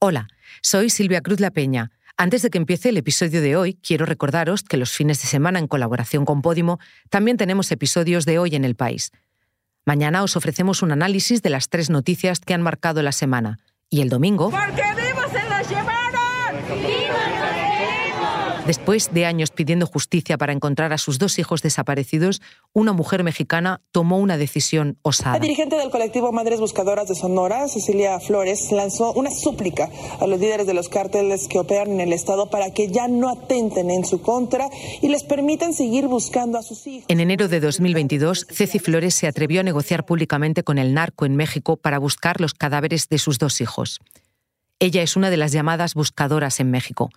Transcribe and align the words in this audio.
Hola, 0.00 0.28
soy 0.62 0.90
Silvia 0.90 1.22
Cruz 1.22 1.40
La 1.40 1.50
Peña. 1.50 1.90
Antes 2.16 2.42
de 2.42 2.50
que 2.50 2.58
empiece 2.58 2.90
el 2.90 2.96
episodio 2.98 3.42
de 3.42 3.56
hoy, 3.56 3.74
quiero 3.74 4.06
recordaros 4.06 4.62
que 4.62 4.76
los 4.76 4.92
fines 4.92 5.20
de 5.20 5.26
semana 5.26 5.58
en 5.58 5.66
colaboración 5.66 6.24
con 6.24 6.40
Podimo 6.40 6.78
también 7.10 7.36
tenemos 7.36 7.72
episodios 7.72 8.24
de 8.24 8.38
Hoy 8.38 8.54
en 8.54 8.64
el 8.64 8.76
País. 8.76 9.10
Mañana 9.84 10.22
os 10.22 10.36
ofrecemos 10.36 10.82
un 10.82 10.92
análisis 10.92 11.42
de 11.42 11.50
las 11.50 11.68
tres 11.68 11.90
noticias 11.90 12.38
que 12.38 12.54
han 12.54 12.62
marcado 12.62 13.02
la 13.02 13.10
semana. 13.10 13.58
Y 13.90 14.00
el 14.00 14.08
domingo... 14.08 14.52
Después 18.68 19.14
de 19.14 19.24
años 19.24 19.50
pidiendo 19.50 19.86
justicia 19.86 20.36
para 20.36 20.52
encontrar 20.52 20.92
a 20.92 20.98
sus 20.98 21.18
dos 21.18 21.38
hijos 21.38 21.62
desaparecidos, 21.62 22.42
una 22.74 22.92
mujer 22.92 23.24
mexicana 23.24 23.80
tomó 23.92 24.18
una 24.18 24.36
decisión 24.36 24.98
osada. 25.00 25.32
La 25.32 25.38
dirigente 25.38 25.76
del 25.76 25.88
colectivo 25.88 26.32
Madres 26.32 26.60
Buscadoras 26.60 27.08
de 27.08 27.14
Sonora, 27.14 27.66
Cecilia 27.68 28.20
Flores, 28.20 28.70
lanzó 28.70 29.14
una 29.14 29.30
súplica 29.30 29.88
a 30.20 30.26
los 30.26 30.38
líderes 30.38 30.66
de 30.66 30.74
los 30.74 30.90
cárteles 30.90 31.48
que 31.48 31.58
operan 31.58 31.92
en 31.92 32.00
el 32.02 32.12
Estado 32.12 32.50
para 32.50 32.70
que 32.74 32.92
ya 32.92 33.08
no 33.08 33.30
atenten 33.30 33.90
en 33.90 34.04
su 34.04 34.20
contra 34.20 34.68
y 35.00 35.08
les 35.08 35.22
permitan 35.22 35.72
seguir 35.72 36.06
buscando 36.06 36.58
a 36.58 36.62
sus 36.62 36.86
hijos. 36.86 37.06
En 37.08 37.20
enero 37.20 37.48
de 37.48 37.60
2022, 37.60 38.48
Ceci 38.50 38.80
Flores 38.80 39.14
se 39.14 39.26
atrevió 39.28 39.60
a 39.60 39.64
negociar 39.64 40.04
públicamente 40.04 40.62
con 40.62 40.76
el 40.76 40.92
narco 40.92 41.24
en 41.24 41.36
México 41.36 41.78
para 41.78 41.98
buscar 41.98 42.38
los 42.42 42.52
cadáveres 42.52 43.08
de 43.08 43.16
sus 43.16 43.38
dos 43.38 43.62
hijos. 43.62 43.98
Ella 44.78 45.00
es 45.00 45.16
una 45.16 45.30
de 45.30 45.38
las 45.38 45.52
llamadas 45.52 45.94
buscadoras 45.94 46.60
en 46.60 46.70
México 46.70 47.08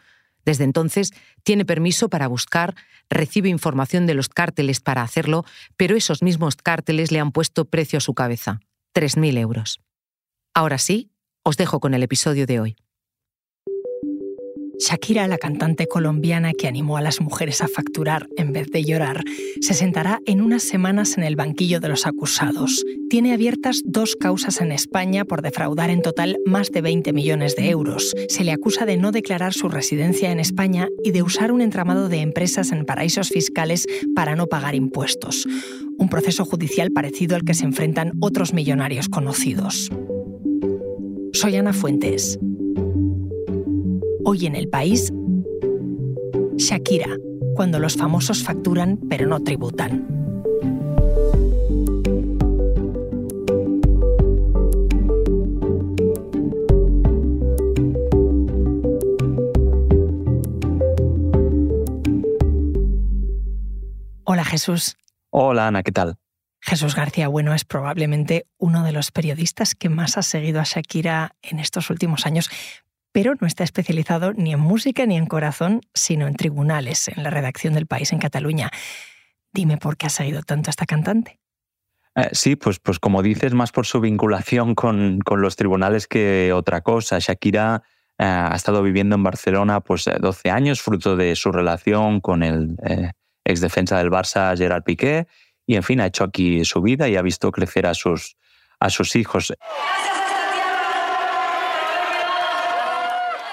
desde 0.46 0.64
entonces 0.64 1.12
tiene 1.44 1.66
permiso 1.66 2.10
para 2.10 2.28
buscar, 2.28 2.76
recibe 3.10 3.50
información 3.50 4.06
de 4.06 4.14
los 4.14 4.30
cárteles 4.30 4.80
para 4.80 5.02
hacerlo, 5.02 5.46
pero 5.78 5.96
esos 5.96 6.22
mismos 6.22 6.56
cárteles 6.56 7.12
le 7.12 7.20
han 7.20 7.32
puesto 7.32 7.66
precio 7.66 7.98
a 7.98 8.02
su 8.02 8.14
cabeza, 8.14 8.60
3.000 8.94 9.38
euros. 9.38 9.82
Ahora 10.54 10.78
sí, 10.78 11.12
os 11.44 11.58
dejo 11.58 11.80
con 11.80 11.94
el 11.94 12.04
episodio 12.04 12.46
de 12.46 12.60
hoy. 12.60 12.76
Shakira, 14.82 15.28
la 15.28 15.38
cantante 15.38 15.86
colombiana 15.86 16.54
que 16.54 16.68
animó 16.68 16.98
a 16.98 17.02
las 17.02 17.22
mujeres 17.22 17.62
a 17.62 17.68
facturar 17.68 18.28
en 18.36 18.52
vez 18.52 18.68
de 18.72 18.84
llorar, 18.84 19.24
se 19.62 19.76
sentará 19.76 20.22
en 20.26 20.42
unas 20.42 20.64
semanas 20.64 21.20
en 21.20 21.24
el 21.24 21.36
banquillo 21.36 21.80
de 21.80 21.88
los 21.88 22.08
acusados. 22.08 22.84
Tiene 23.08 23.32
abiertas 23.34 23.84
dos 23.86 24.16
causas 24.16 24.60
en 24.60 24.72
España 24.72 25.24
por 25.24 25.44
defraudar 25.44 25.92
en 25.92 26.02
total 26.02 26.40
más 26.48 26.72
de 26.72 26.82
20 26.82 27.14
millones 27.14 27.56
de 27.56 27.70
euros. 27.70 28.12
Se 28.28 28.44
le 28.44 28.54
acusa 28.54 28.88
de 28.88 28.98
no 28.98 29.12
declarar 29.12 29.54
su 29.54 29.70
residencia 29.70 30.32
en 30.32 30.40
España 30.40 30.88
y 31.04 31.12
de 31.12 31.22
usar 31.22 31.52
un 31.52 31.62
entramado 31.62 32.10
de 32.10 32.22
empresas 32.22 32.72
en 32.72 32.84
paraísos 32.84 33.30
fiscales 33.30 33.86
para 34.16 34.36
no 34.36 34.48
pagar 34.48 34.74
impuestos. 34.74 35.46
Un 36.00 36.10
proceso 36.10 36.44
judicial 36.44 36.90
parecido 36.90 37.36
al 37.36 37.44
que 37.44 37.54
se 37.54 37.66
enfrentan 37.66 38.14
otros 38.20 38.52
millonarios 38.52 39.10
conocidos. 39.10 39.92
Soy 41.34 41.56
Ana 41.56 41.72
Fuentes. 41.72 42.40
Hoy 44.34 44.46
en 44.46 44.56
el 44.56 44.70
país, 44.70 45.12
Shakira, 46.56 47.18
cuando 47.54 47.80
los 47.80 47.98
famosos 47.98 48.46
facturan 48.46 48.98
pero 49.10 49.28
no 49.28 49.44
tributan. 49.44 50.08
Hola 64.24 64.46
Jesús. 64.46 64.96
Hola 65.30 65.68
Ana, 65.68 65.84
¿qué 65.84 65.92
tal? 65.92 66.16
Jesús 66.62 66.96
García 66.96 67.28
Bueno 67.28 67.54
es 67.54 67.66
probablemente 67.66 68.46
uno 68.58 68.86
de 68.86 68.94
los 68.94 69.12
periodistas 69.12 69.76
que 69.76 69.90
más 69.90 70.18
ha 70.18 70.22
seguido 70.22 70.62
a 70.62 70.64
Shakira 70.64 71.36
en 71.42 71.60
estos 71.60 71.90
últimos 71.90 72.26
años, 72.26 72.50
pero 73.12 73.34
no 73.40 73.48
está 73.48 73.64
especializado 73.64 74.34
ni 74.34 74.54
en 74.54 74.60
música 74.60 75.06
ni 75.06 75.18
en 75.18 75.26
corazón, 75.26 75.82
sino 75.94 76.28
en 76.28 76.36
tribunales, 76.36 77.08
en 77.08 77.24
la 77.24 77.30
redacción 77.30 77.74
del 77.74 77.88
país 77.88 78.12
en 78.14 78.20
Cataluña. 78.20 78.72
Dime 79.54 79.78
por 79.78 79.98
qué 79.98 80.08
ha 80.08 80.10
seguido 80.10 80.44
tanto 80.44 80.70
esta 80.70 80.86
cantante. 80.86 81.40
Eh, 82.16 82.30
sí, 82.34 82.56
pues, 82.56 82.80
pues 82.80 83.00
como 83.00 83.22
dices, 83.22 83.54
más 83.54 83.72
por 83.72 83.86
su 83.86 84.00
vinculación 84.00 84.76
con, 84.76 85.20
con 85.20 85.42
los 85.42 85.56
tribunales 85.56 86.08
que 86.08 86.52
otra 86.54 86.82
cosa. 86.82 87.20
Shakira 87.20 87.84
eh, 88.18 88.24
ha 88.26 88.56
estado 88.56 88.84
viviendo 88.84 89.16
en 89.16 89.24
Barcelona 89.24 89.82
pues, 89.82 90.06
12 90.20 90.48
eh, 90.48 90.52
años, 90.52 90.82
fruto 90.82 91.16
de 91.16 91.36
su 91.36 91.52
relación 91.52 92.20
con 92.20 92.44
el 92.44 92.76
ex 93.44 93.62
defensa 93.62 93.98
del 93.98 94.12
Barça, 94.12 94.56
Gerard 94.58 94.84
Piqué, 94.84 95.28
y 95.66 95.76
en 95.76 95.84
fin, 95.84 96.02
ha 96.02 96.06
hecho 96.06 96.24
aquí 96.24 96.66
su 96.66 96.82
vida 96.82 97.08
y 97.08 97.16
ha 97.16 97.22
visto 97.22 97.52
crecer 97.52 97.86
a 97.86 97.94
sus, 97.94 98.36
a 98.80 98.90
sus 98.90 99.16
hijos. 99.16 99.54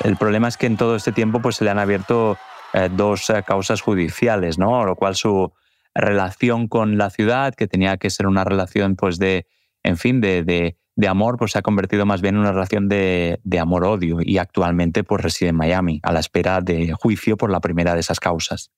El 0.04 0.16
problema 0.16 0.48
es 0.48 0.56
que 0.56 0.66
en 0.66 0.76
todo 0.76 0.96
este 0.96 1.12
tiempo 1.12 1.40
pues, 1.40 1.56
se 1.56 1.64
le 1.64 1.70
han 1.70 1.78
abierto 1.78 2.38
eh, 2.72 2.88
dos 2.90 3.30
eh, 3.30 3.42
causas 3.46 3.80
judiciales, 3.80 4.58
¿no? 4.58 4.84
lo 4.84 4.96
cual 4.96 5.16
su 5.16 5.52
relación 5.94 6.68
con 6.68 6.98
la 6.98 7.10
ciudad, 7.10 7.54
que 7.54 7.66
tenía 7.66 7.96
que 7.96 8.10
ser 8.10 8.26
una 8.26 8.44
relación 8.44 8.96
pues, 8.96 9.18
de, 9.18 9.46
en 9.82 9.96
fin, 9.96 10.20
de, 10.20 10.44
de, 10.44 11.08
amor, 11.08 11.36
pues 11.38 11.52
se 11.52 11.58
ha 11.58 11.62
convertido 11.62 12.06
más 12.06 12.20
bien 12.20 12.34
en 12.34 12.42
una 12.42 12.52
relación 12.52 12.88
de, 12.88 13.40
de 13.42 13.58
amor-odio 13.58 14.18
y 14.20 14.38
actualmente 14.38 15.04
pues, 15.04 15.22
reside 15.22 15.50
en 15.50 15.56
Miami, 15.56 16.00
a 16.02 16.12
la 16.12 16.20
espera 16.20 16.60
de 16.60 16.92
juicio 16.92 17.36
por 17.36 17.50
la 17.50 17.60
primera 17.60 17.94
de 17.94 18.00
esas 18.00 18.20
causas. 18.20 18.70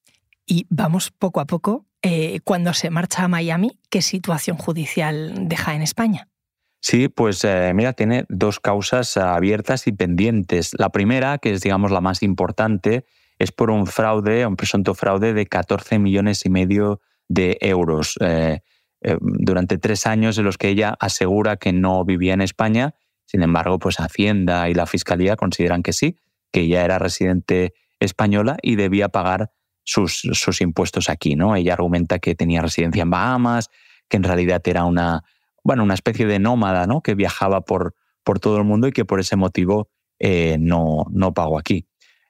Y 0.47 0.66
vamos 0.69 1.10
poco 1.10 1.41
a 1.41 1.47
poco, 1.47 1.87
eh, 2.02 2.41
cuando 2.44 2.72
se 2.72 2.91
marcha 2.91 3.25
a 3.25 3.28
Miami, 3.28 3.78
¿qué 3.91 4.02
situación 4.02 4.56
judicial 4.56 5.48
deja 5.48 5.75
en 5.75 5.82
España? 5.82 6.28
Sí, 6.81 7.09
pues 7.09 7.45
eh, 7.45 7.73
mira, 7.75 7.93
tiene 7.93 8.25
dos 8.29 8.59
causas 8.59 9.17
abiertas 9.19 9.87
y 9.87 9.93
pendientes. 9.93 10.73
La 10.79 10.89
primera, 10.89 11.39
que 11.39 11.53
es 11.53 11.61
digamos 11.61 11.91
la 11.91 12.01
más 12.01 12.23
importante, 12.23 13.05
es 13.39 13.53
por 13.53 13.71
un 13.71 13.87
fraude, 13.87 14.47
un 14.47 14.57
presunto 14.57 14.95
fraude 14.95 15.35
de 15.35 15.47
14 15.47 15.99
millones 15.99 16.45
y 16.47 16.51
medio 16.51 17.01
de 17.29 17.59
euros 17.61 18.17
eh, 18.21 18.61
eh, 19.03 19.17
durante 19.21 19.79
tres 19.79 20.07
años 20.07 20.37
en 20.39 20.45
los 20.45 20.59
que 20.59 20.69
ella 20.69 20.97
asegura 21.01 21.57
que 21.57 21.73
no 21.73 22.05
vivía 22.05 22.35
en 22.35 22.41
España. 22.41 22.95
Sin 23.27 23.43
embargo, 23.43 23.79
pues 23.79 24.01
Hacienda 24.01 24.69
y 24.69 24.75
la 24.75 24.87
Fiscalía 24.87 25.37
consideran 25.37 25.83
que 25.83 25.93
sí, 25.93 26.17
que 26.51 26.62
ella 26.62 26.85
era 26.85 26.99
residente 26.99 27.75
española 28.01 28.57
y 28.62 28.77
debía 28.77 29.09
pagar 29.11 29.53
sus, 29.85 30.21
sus 30.33 30.61
impuestos 30.61 31.09
aquí. 31.11 31.37
¿no? 31.37 31.57
Ella 31.57 31.75
argumenta 31.75 32.19
que 32.19 32.35
tenía 32.35 32.62
residencia 32.62 33.03
en 33.03 33.11
Bahamas, 33.11 33.71
que 34.09 34.17
en 34.17 34.23
realidad 34.25 34.62
era 34.65 34.85
una 34.85 35.25
bueno, 35.62 35.82
una 35.82 35.94
especie 35.94 36.26
de 36.26 36.38
nómada, 36.38 36.87
¿no? 36.87 37.03
Que 37.03 37.15
viajaba 37.15 37.62
por, 37.62 37.94
por 38.25 38.38
todo 38.38 38.59
el 38.59 38.65
mundo 38.65 38.88
y 38.88 38.93
que 38.93 39.04
por 39.04 39.21
ese 39.21 39.37
motivo 39.37 39.88
eh, 40.19 40.56
no, 40.60 41.06
no 41.10 41.32
pagó 41.34 41.59
aquí. 41.59 41.87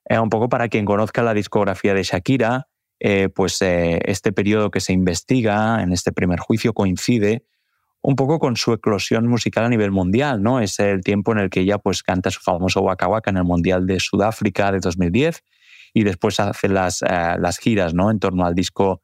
Eh, 0.09 0.19
un 0.19 0.31
poco 0.31 0.49
para 0.49 0.69
quien 0.69 0.85
conozca 0.85 1.23
la 1.23 1.35
discografía 1.35 1.95
de 1.95 2.03
Shakira, 2.03 2.69
eh, 3.01 3.29
pues 3.35 3.59
este 3.63 4.33
periodo 4.33 4.71
que 4.71 4.81
se 4.81 4.93
investiga 4.93 5.83
en 5.83 5.93
este 5.93 6.13
primer 6.13 6.39
juicio 6.39 6.75
coincide 6.75 7.45
un 8.03 8.15
poco 8.15 8.39
con 8.39 8.57
su 8.57 8.73
eclosión 8.73 9.27
musical 9.27 9.65
a 9.65 9.69
nivel 9.69 9.91
mundial, 9.91 10.43
¿no? 10.43 10.61
Es 10.61 10.79
el 10.81 11.03
tiempo 11.03 11.33
en 11.33 11.39
el 11.39 11.51
que 11.51 11.61
ella 11.61 11.79
pues 11.79 12.03
canta 12.03 12.31
su 12.31 12.41
famoso 12.41 12.81
Waka 12.81 13.09
Waka 13.09 13.31
en 13.31 13.39
el 13.39 13.45
Mundial 13.45 13.87
de 13.87 14.01
Sudáfrica 14.01 14.73
de 14.73 14.81
2010 14.81 15.43
y 15.93 16.05
después 16.05 16.41
hace 16.41 16.69
las, 16.69 17.03
las 17.03 17.59
giras, 17.59 17.93
¿no? 17.93 18.11
En 18.11 18.19
torno 18.19 18.47
al 18.47 18.55
disco 18.55 19.03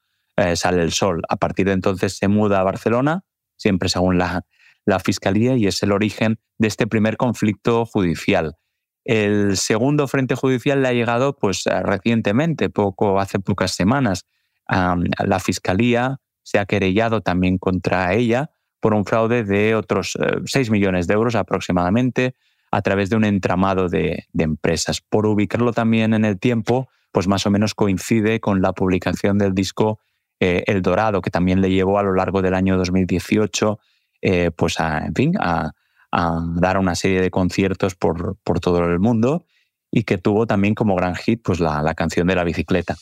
Sale 0.55 0.83
el 0.83 0.93
Sol. 0.93 1.23
A 1.29 1.37
partir 1.37 1.67
de 1.67 1.73
entonces 1.73 2.17
se 2.17 2.29
muda 2.29 2.61
a 2.61 2.65
Barcelona 2.65 3.25
siempre 3.57 3.89
según 3.89 4.19
la, 4.19 4.45
la 4.85 5.01
Fiscalía, 5.01 5.57
y 5.57 5.67
es 5.67 5.83
el 5.83 5.93
origen 5.93 6.39
de 6.59 6.69
este 6.69 6.87
primer 6.87 7.17
conflicto 7.17 7.85
judicial. 7.87 8.57
El 9.05 9.57
segundo 9.57 10.09
frente 10.09 10.35
judicial 10.35 10.83
le 10.83 10.89
ha 10.89 10.93
llegado 10.93 11.37
pues, 11.37 11.67
eh, 11.67 11.83
recientemente, 11.83 12.71
poco, 12.71 13.21
hace 13.21 13.39
pocas 13.39 13.73
semanas. 13.73 14.27
la 14.69 15.39
Fiscalía 15.39 16.19
se 16.43 16.59
ha 16.59 16.67
querellado 16.67 17.21
también 17.21 17.59
contra 17.59 18.15
ella 18.15 18.51
por 18.81 18.95
un 18.95 19.05
fraude 19.05 19.45
de 19.45 19.75
otros 19.75 20.17
6 20.45 20.69
eh, 20.69 20.71
millones 20.71 21.07
de 21.07 21.15
euros 21.15 21.35
aproximadamente 21.35 22.35
a 22.71 22.83
través 22.83 23.11
de 23.11 23.17
un 23.17 23.25
entramado 23.25 23.89
de, 23.89 24.27
empresas. 24.37 25.01
Por 25.01 25.27
ubicarlo 25.27 25.73
también 25.73 26.15
en 26.15 26.25
el 26.25 26.39
tiempo, 26.39 26.89
pues 27.13 27.27
más 27.27 27.47
o 27.47 27.51
menos 27.51 27.75
coincide 27.75 28.41
con 28.41 28.61
la 28.61 28.73
publicación 28.73 29.39
del 29.39 29.55
disco 29.55 29.99
eh, 30.41 30.65
el 30.67 30.83
Dorado, 30.83 31.21
que 31.23 31.31
también 31.31 31.61
le 31.61 31.71
llevó 31.71 31.99
a 31.99 32.03
lo 32.03 32.15
largo 32.15 32.43
del 32.43 32.55
año 32.55 32.77
2018 32.77 33.79
eh, 34.23 34.51
pues 34.51 34.81
a, 34.81 35.07
en 35.07 35.15
fin, 35.15 35.33
a, 35.39 35.73
dar 36.13 36.79
una 36.79 36.95
serie 36.95 37.21
de 37.21 37.31
conciertos 37.31 37.95
por, 37.95 38.37
por, 38.43 38.59
todo 38.59 38.83
el 38.85 38.99
mundo 38.99 39.45
y 39.91 40.05
que 40.05 40.17
tuvo 40.17 40.47
también 40.47 40.75
como 40.75 40.97
gran 40.97 41.15
hit 41.15 41.43
pues 41.43 41.61
la, 41.61 41.83
la 41.83 41.95
canción 41.95 42.27
de 42.27 42.35
la 42.35 42.43
bicicleta. 42.43 42.97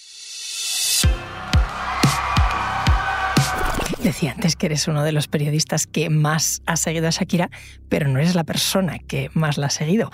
Decía 4.02 4.32
antes 4.32 4.56
que 4.56 4.66
eres 4.66 4.88
uno 4.88 5.02
de 5.02 5.12
los 5.12 5.28
periodistas 5.28 5.86
que 5.86 6.10
más 6.10 6.60
ha 6.66 6.76
seguido 6.76 7.06
a 7.06 7.10
Shakira, 7.10 7.50
pero 7.88 8.08
no 8.08 8.18
eres 8.18 8.34
la 8.34 8.44
persona 8.44 8.98
que 8.98 9.30
más 9.32 9.56
la 9.56 9.68
ha 9.68 9.70
seguido. 9.70 10.10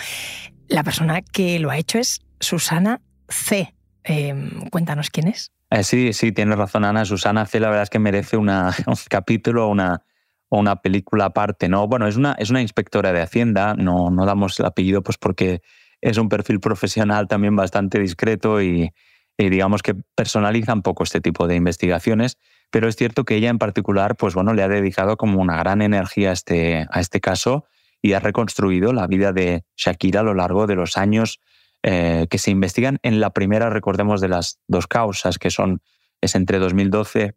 La 0.68 0.84
persona 0.84 1.22
que 1.22 1.58
lo 1.58 1.70
ha 1.70 1.78
hecho 1.78 1.98
es 1.98 2.20
Susana 2.38 3.00
C. 3.28 3.74
Em, 4.04 4.68
cuéntanos 4.70 5.10
quién 5.10 5.26
es. 5.26 5.50
Eh, 5.70 5.84
sí, 5.84 6.12
sí, 6.12 6.32
tienes 6.32 6.58
razón, 6.58 6.84
Ana. 6.84 7.04
Susana 7.04 7.46
C, 7.46 7.60
la 7.60 7.68
verdad 7.68 7.84
es 7.84 7.90
que 7.90 8.00
merece 8.00 8.36
una, 8.36 8.74
un 8.86 8.96
capítulo 9.08 9.66
o 9.66 9.70
una, 9.70 10.02
una 10.50 10.76
película 10.82 11.26
aparte. 11.26 11.68
¿no? 11.68 11.86
Bueno, 11.86 12.06
es 12.06 12.16
una, 12.16 12.32
es 12.38 12.50
una 12.50 12.60
inspectora 12.60 13.12
de 13.12 13.22
Hacienda, 13.22 13.74
no, 13.74 14.10
no 14.10 14.26
damos 14.26 14.58
el 14.58 14.66
apellido 14.66 15.02
pues 15.02 15.16
porque 15.16 15.62
es 16.00 16.18
un 16.18 16.28
perfil 16.28 16.60
profesional 16.60 17.28
también 17.28 17.56
bastante 17.56 17.98
discreto 18.00 18.60
y, 18.62 18.92
digamos 19.38 19.82
que 19.82 19.94
personaliza 20.14 20.74
un 20.74 20.82
poco 20.82 21.02
este 21.02 21.22
tipo 21.22 21.46
de 21.46 21.56
investigaciones, 21.56 22.36
pero 22.70 22.88
es 22.88 22.96
cierto 22.96 23.24
que 23.24 23.36
ella 23.36 23.48
en 23.48 23.58
particular, 23.58 24.16
pues 24.16 24.34
bueno, 24.34 24.52
le 24.52 24.62
ha 24.62 24.68
dedicado 24.68 25.16
como 25.16 25.40
una 25.40 25.56
gran 25.56 25.80
energía 25.80 26.28
a 26.28 26.32
este, 26.32 26.86
a 26.90 27.00
este 27.00 27.20
caso 27.20 27.64
y 28.02 28.12
ha 28.12 28.20
reconstruido 28.20 28.92
la 28.92 29.06
vida 29.06 29.32
de 29.32 29.64
Shakira 29.76 30.20
a 30.20 30.24
lo 30.24 30.34
largo 30.34 30.66
de 30.66 30.74
los 30.74 30.98
años 30.98 31.40
eh, 31.82 32.26
que 32.30 32.38
se 32.38 32.50
investigan. 32.50 32.98
En 33.02 33.20
la 33.20 33.30
primera, 33.30 33.70
recordemos, 33.70 34.20
de 34.20 34.28
las 34.28 34.58
dos 34.68 34.86
causas, 34.86 35.38
que 35.38 35.50
son 35.50 35.82
es 36.20 36.34
entre 36.34 36.58
2012 36.58 37.34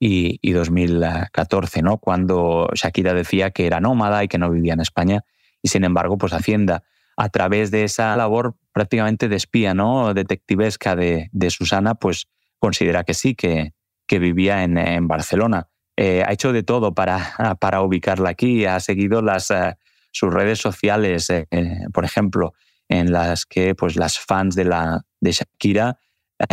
y, 0.00 0.38
y 0.42 0.52
2014, 0.52 1.82
¿no? 1.82 1.98
cuando 1.98 2.68
Shakira 2.74 3.14
decía 3.14 3.50
que 3.50 3.66
era 3.66 3.80
nómada 3.80 4.24
y 4.24 4.28
que 4.28 4.38
no 4.38 4.50
vivía 4.50 4.72
en 4.72 4.80
España, 4.80 5.24
y 5.62 5.68
sin 5.68 5.84
embargo, 5.84 6.18
pues 6.18 6.32
Hacienda 6.32 6.82
a 7.16 7.28
través 7.28 7.70
de 7.70 7.84
esa 7.84 8.16
labor 8.16 8.56
prácticamente 8.72 9.28
de 9.28 9.36
espía, 9.36 9.72
¿no? 9.72 10.14
detectivesca 10.14 10.96
de, 10.96 11.30
Susana, 11.48 11.94
pues 11.94 12.28
considera 12.58 13.04
que 13.04 13.14
sí, 13.14 13.34
que, 13.34 13.72
que 14.06 14.18
vivía 14.18 14.64
en, 14.64 15.06
Barcelona. 15.06 15.68
Eh, 15.96 16.24
ha 16.26 16.32
hecho 16.32 16.52
de 16.52 16.64
todo 16.64 16.92
para, 16.92 17.56
para 17.60 17.82
ubicarla 17.82 18.30
aquí, 18.30 18.64
ha 18.64 18.80
seguido 18.80 19.22
las, 19.22 19.50
eh, 19.50 19.76
sus 20.10 20.32
redes 20.34 20.58
sociales, 20.58 21.30
eh, 21.30 21.46
por 21.92 22.04
ejemplo, 22.04 22.54
en 22.88 23.12
las 23.12 23.46
que 23.46 23.74
pues, 23.74 23.96
las 23.96 24.18
fans 24.18 24.54
de, 24.54 24.64
la, 24.64 25.04
de 25.20 25.32
Shakira 25.32 25.98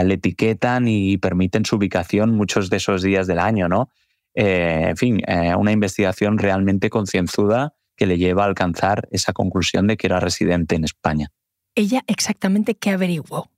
le 0.04 0.14
etiquetan 0.14 0.88
y 0.88 1.18
permiten 1.18 1.66
su 1.66 1.76
ubicación 1.76 2.32
muchos 2.32 2.70
de 2.70 2.78
esos 2.78 3.02
días 3.02 3.28
del 3.28 3.40
año, 3.40 3.68
¿no? 3.68 3.90
en 4.34 4.96
fin, 4.96 5.22
una 5.58 5.74
investigación 5.74 6.38
realmente 6.38 6.90
concienzuda 6.90 7.74
que 7.98 8.06
le 8.06 8.18
lleva 8.18 8.44
a 8.44 8.48
alcanzar 8.48 9.10
esa 9.12 9.34
conclusión 9.34 9.88
de 9.88 9.98
que 9.98 10.08
era 10.08 10.22
residente 10.22 10.76
en 10.76 10.86
España. 10.86 11.28
¿Ella 11.76 12.04
exactamente 12.08 12.76
qué 12.76 12.92
averiguó? 12.92 13.50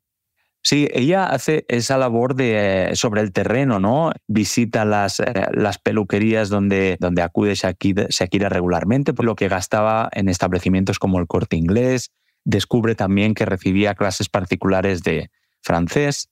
Sí, 0.61 0.87
ella 0.93 1.25
hace 1.25 1.65
esa 1.67 1.97
labor 1.97 2.35
de, 2.35 2.91
sobre 2.93 3.21
el 3.21 3.33
terreno, 3.33 3.79
¿no? 3.79 4.13
Visita 4.27 4.85
las, 4.85 5.19
eh, 5.19 5.33
las 5.51 5.77
peluquerías 5.77 6.47
donde, 6.47 6.95
donde 7.01 7.21
acude 7.21 7.55
Shakira, 7.55 8.49
regularmente, 8.49 9.13
por 9.13 9.25
lo 9.25 9.35
que 9.35 9.49
gastaba 9.49 10.09
en 10.13 10.29
establecimientos 10.29 10.99
como 10.99 11.19
el 11.19 11.27
Corte 11.27 11.57
Inglés. 11.57 12.11
Descubre 12.45 12.95
también 12.95 13.33
que 13.33 13.45
recibía 13.45 13.95
clases 13.95 14.29
particulares 14.29 15.03
de 15.03 15.29
francés. 15.61 16.29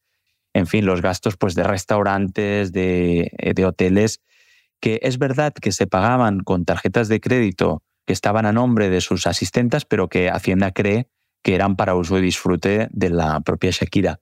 En 0.54 0.68
fin, 0.68 0.86
los 0.86 1.02
gastos 1.02 1.38
pues, 1.38 1.56
de 1.56 1.64
restaurantes, 1.64 2.74
de, 2.74 3.32
de 3.56 3.66
hoteles, 3.66 4.22
que 4.80 5.00
es 5.04 5.18
verdad 5.18 5.54
que 5.54 5.72
se 5.72 5.88
pagaban 5.88 6.42
con 6.42 6.66
tarjetas 6.66 7.08
de 7.08 7.22
crédito 7.22 7.84
que 8.06 8.14
estaban 8.14 8.46
a 8.46 8.52
nombre 8.52 8.90
de 8.90 9.00
sus 9.00 9.28
asistentas, 9.28 9.86
pero 9.86 10.10
que 10.10 10.30
Hacienda 10.30 10.72
cree 10.72 11.08
que 11.44 11.56
eran 11.56 11.76
para 11.76 11.96
uso 11.96 12.18
y 12.18 12.22
disfrute 12.22 12.88
de 12.92 13.10
la 13.10 13.40
propia 13.42 13.72
Shakira. 13.72 14.20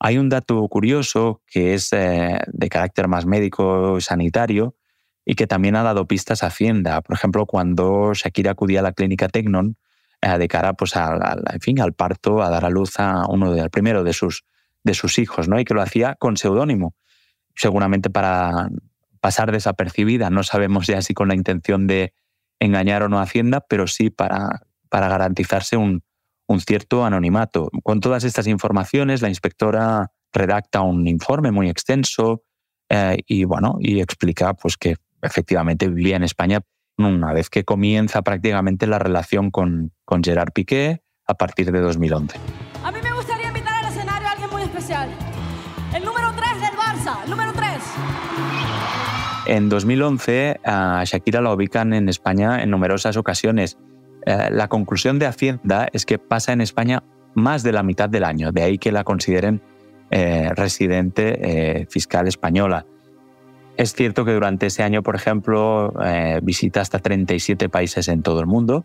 Hay 0.00 0.18
un 0.18 0.28
dato 0.28 0.66
curioso 0.68 1.42
que 1.46 1.74
es 1.74 1.92
eh, 1.92 2.38
de 2.46 2.68
carácter 2.68 3.08
más 3.08 3.26
médico 3.26 3.98
y 3.98 4.00
sanitario 4.00 4.76
y 5.24 5.34
que 5.34 5.46
también 5.46 5.76
ha 5.76 5.82
dado 5.82 6.06
pistas 6.06 6.42
a 6.42 6.46
Hacienda. 6.46 7.00
Por 7.02 7.16
ejemplo, 7.16 7.46
cuando 7.46 8.12
Shakira 8.14 8.52
acudía 8.52 8.80
a 8.80 8.82
la 8.82 8.92
clínica 8.92 9.28
Tecnon 9.28 9.76
eh, 10.20 10.38
de 10.38 10.48
cara 10.48 10.74
pues, 10.74 10.96
al, 10.96 11.42
en 11.52 11.60
fin, 11.60 11.80
al 11.80 11.92
parto, 11.92 12.42
a 12.42 12.50
dar 12.50 12.64
a 12.64 12.70
luz 12.70 12.98
a 12.98 13.26
uno 13.28 13.52
de, 13.52 13.60
al 13.60 13.70
primero 13.70 14.04
de 14.04 14.12
sus, 14.12 14.44
de 14.84 14.94
sus 14.94 15.18
hijos, 15.18 15.48
¿no? 15.48 15.58
y 15.60 15.64
que 15.64 15.74
lo 15.74 15.82
hacía 15.82 16.16
con 16.16 16.36
seudónimo, 16.36 16.94
seguramente 17.54 18.10
para 18.10 18.68
pasar 19.20 19.52
desapercibida. 19.52 20.30
No 20.30 20.42
sabemos 20.42 20.86
ya 20.86 21.02
si 21.02 21.14
con 21.14 21.28
la 21.28 21.34
intención 21.34 21.86
de 21.86 22.14
engañar 22.60 23.02
o 23.02 23.08
no 23.08 23.18
a 23.18 23.22
Hacienda, 23.22 23.60
pero 23.60 23.86
sí 23.86 24.10
para, 24.10 24.62
para 24.88 25.08
garantizarse 25.08 25.76
un, 25.76 26.02
un 26.48 26.60
cierto 26.60 27.04
anonimato. 27.04 27.70
Con 27.84 28.00
todas 28.00 28.24
estas 28.24 28.46
informaciones, 28.46 29.22
la 29.22 29.28
inspectora 29.28 30.10
redacta 30.32 30.80
un 30.80 31.06
informe 31.06 31.52
muy 31.52 31.68
extenso 31.68 32.42
eh, 32.88 33.18
y 33.26 33.44
bueno, 33.44 33.76
y 33.80 34.00
explica 34.00 34.54
pues 34.54 34.76
que 34.76 34.96
efectivamente 35.22 35.88
vivía 35.88 36.16
en 36.16 36.24
España 36.24 36.60
una 37.06 37.32
vez 37.32 37.48
que 37.50 37.64
comienza 37.64 38.22
prácticamente 38.22 38.86
la 38.86 38.98
relación 38.98 39.50
con, 39.50 39.92
con 40.04 40.22
Gerard 40.22 40.52
Piqué 40.52 41.02
a 41.26 41.34
partir 41.34 41.70
de 41.70 41.80
2011. 41.80 42.38
A 42.82 42.90
mí 42.90 42.98
me 43.02 43.12
gustaría 43.12 43.48
invitar 43.48 43.84
al 43.84 43.92
escenario 43.92 44.28
a 44.28 44.30
alguien 44.32 44.50
muy 44.50 44.62
especial. 44.62 45.08
El 45.94 46.04
número 46.04 46.32
3 46.36 46.60
del 46.60 46.78
Barça, 46.78 47.24
el 47.24 47.30
número 47.30 47.52
3. 47.52 47.68
En 49.46 49.68
2011 49.68 50.60
a 50.64 51.02
Shakira 51.06 51.40
la 51.40 51.52
ubican 51.52 51.94
en 51.94 52.08
España 52.08 52.62
en 52.62 52.70
numerosas 52.70 53.16
ocasiones. 53.16 53.78
Eh, 54.26 54.48
la 54.50 54.68
conclusión 54.68 55.18
de 55.18 55.26
Hacienda 55.26 55.88
es 55.92 56.04
que 56.04 56.18
pasa 56.18 56.52
en 56.52 56.60
España 56.60 57.02
más 57.34 57.62
de 57.62 57.72
la 57.72 57.82
mitad 57.82 58.08
del 58.08 58.24
año, 58.24 58.52
de 58.52 58.62
ahí 58.62 58.78
que 58.78 58.92
la 58.92 59.04
consideren 59.04 59.62
eh, 60.10 60.50
residente 60.54 61.38
eh, 61.80 61.86
fiscal 61.88 62.28
española. 62.28 62.86
Es 63.78 63.94
cierto 63.94 64.24
que 64.24 64.32
durante 64.32 64.66
ese 64.66 64.82
año, 64.82 65.04
por 65.04 65.14
ejemplo, 65.14 65.94
visita 66.42 66.80
hasta 66.80 66.98
37 66.98 67.68
países 67.68 68.08
en 68.08 68.22
todo 68.22 68.40
el 68.40 68.46
mundo, 68.46 68.84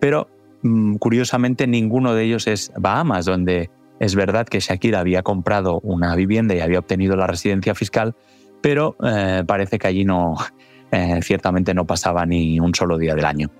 pero 0.00 0.30
mm, 0.62 0.96
curiosamente 0.96 1.66
ninguno 1.66 2.14
de 2.14 2.24
ellos 2.24 2.46
es 2.46 2.72
Bahamas, 2.76 3.26
donde 3.26 3.70
es 4.00 4.16
verdad 4.16 4.48
que 4.48 4.58
Shakira 4.58 4.98
había 4.98 5.22
comprado 5.22 5.78
una 5.80 6.16
vivienda 6.16 6.56
y 6.56 6.60
había 6.60 6.80
obtenido 6.80 7.14
la 7.14 7.28
residencia 7.28 7.74
fiscal, 7.74 8.16
pero 8.60 8.96
eh, 9.04 9.44
parece 9.46 9.78
que 9.78 9.86
allí 9.86 10.04
no, 10.04 10.34
eh, 10.90 11.20
ciertamente 11.22 11.74
no 11.74 11.86
pasaba 11.86 12.26
ni 12.26 12.58
un 12.58 12.74
solo 12.74 12.98
día 12.98 13.14
del 13.14 13.26
año. 13.26 13.50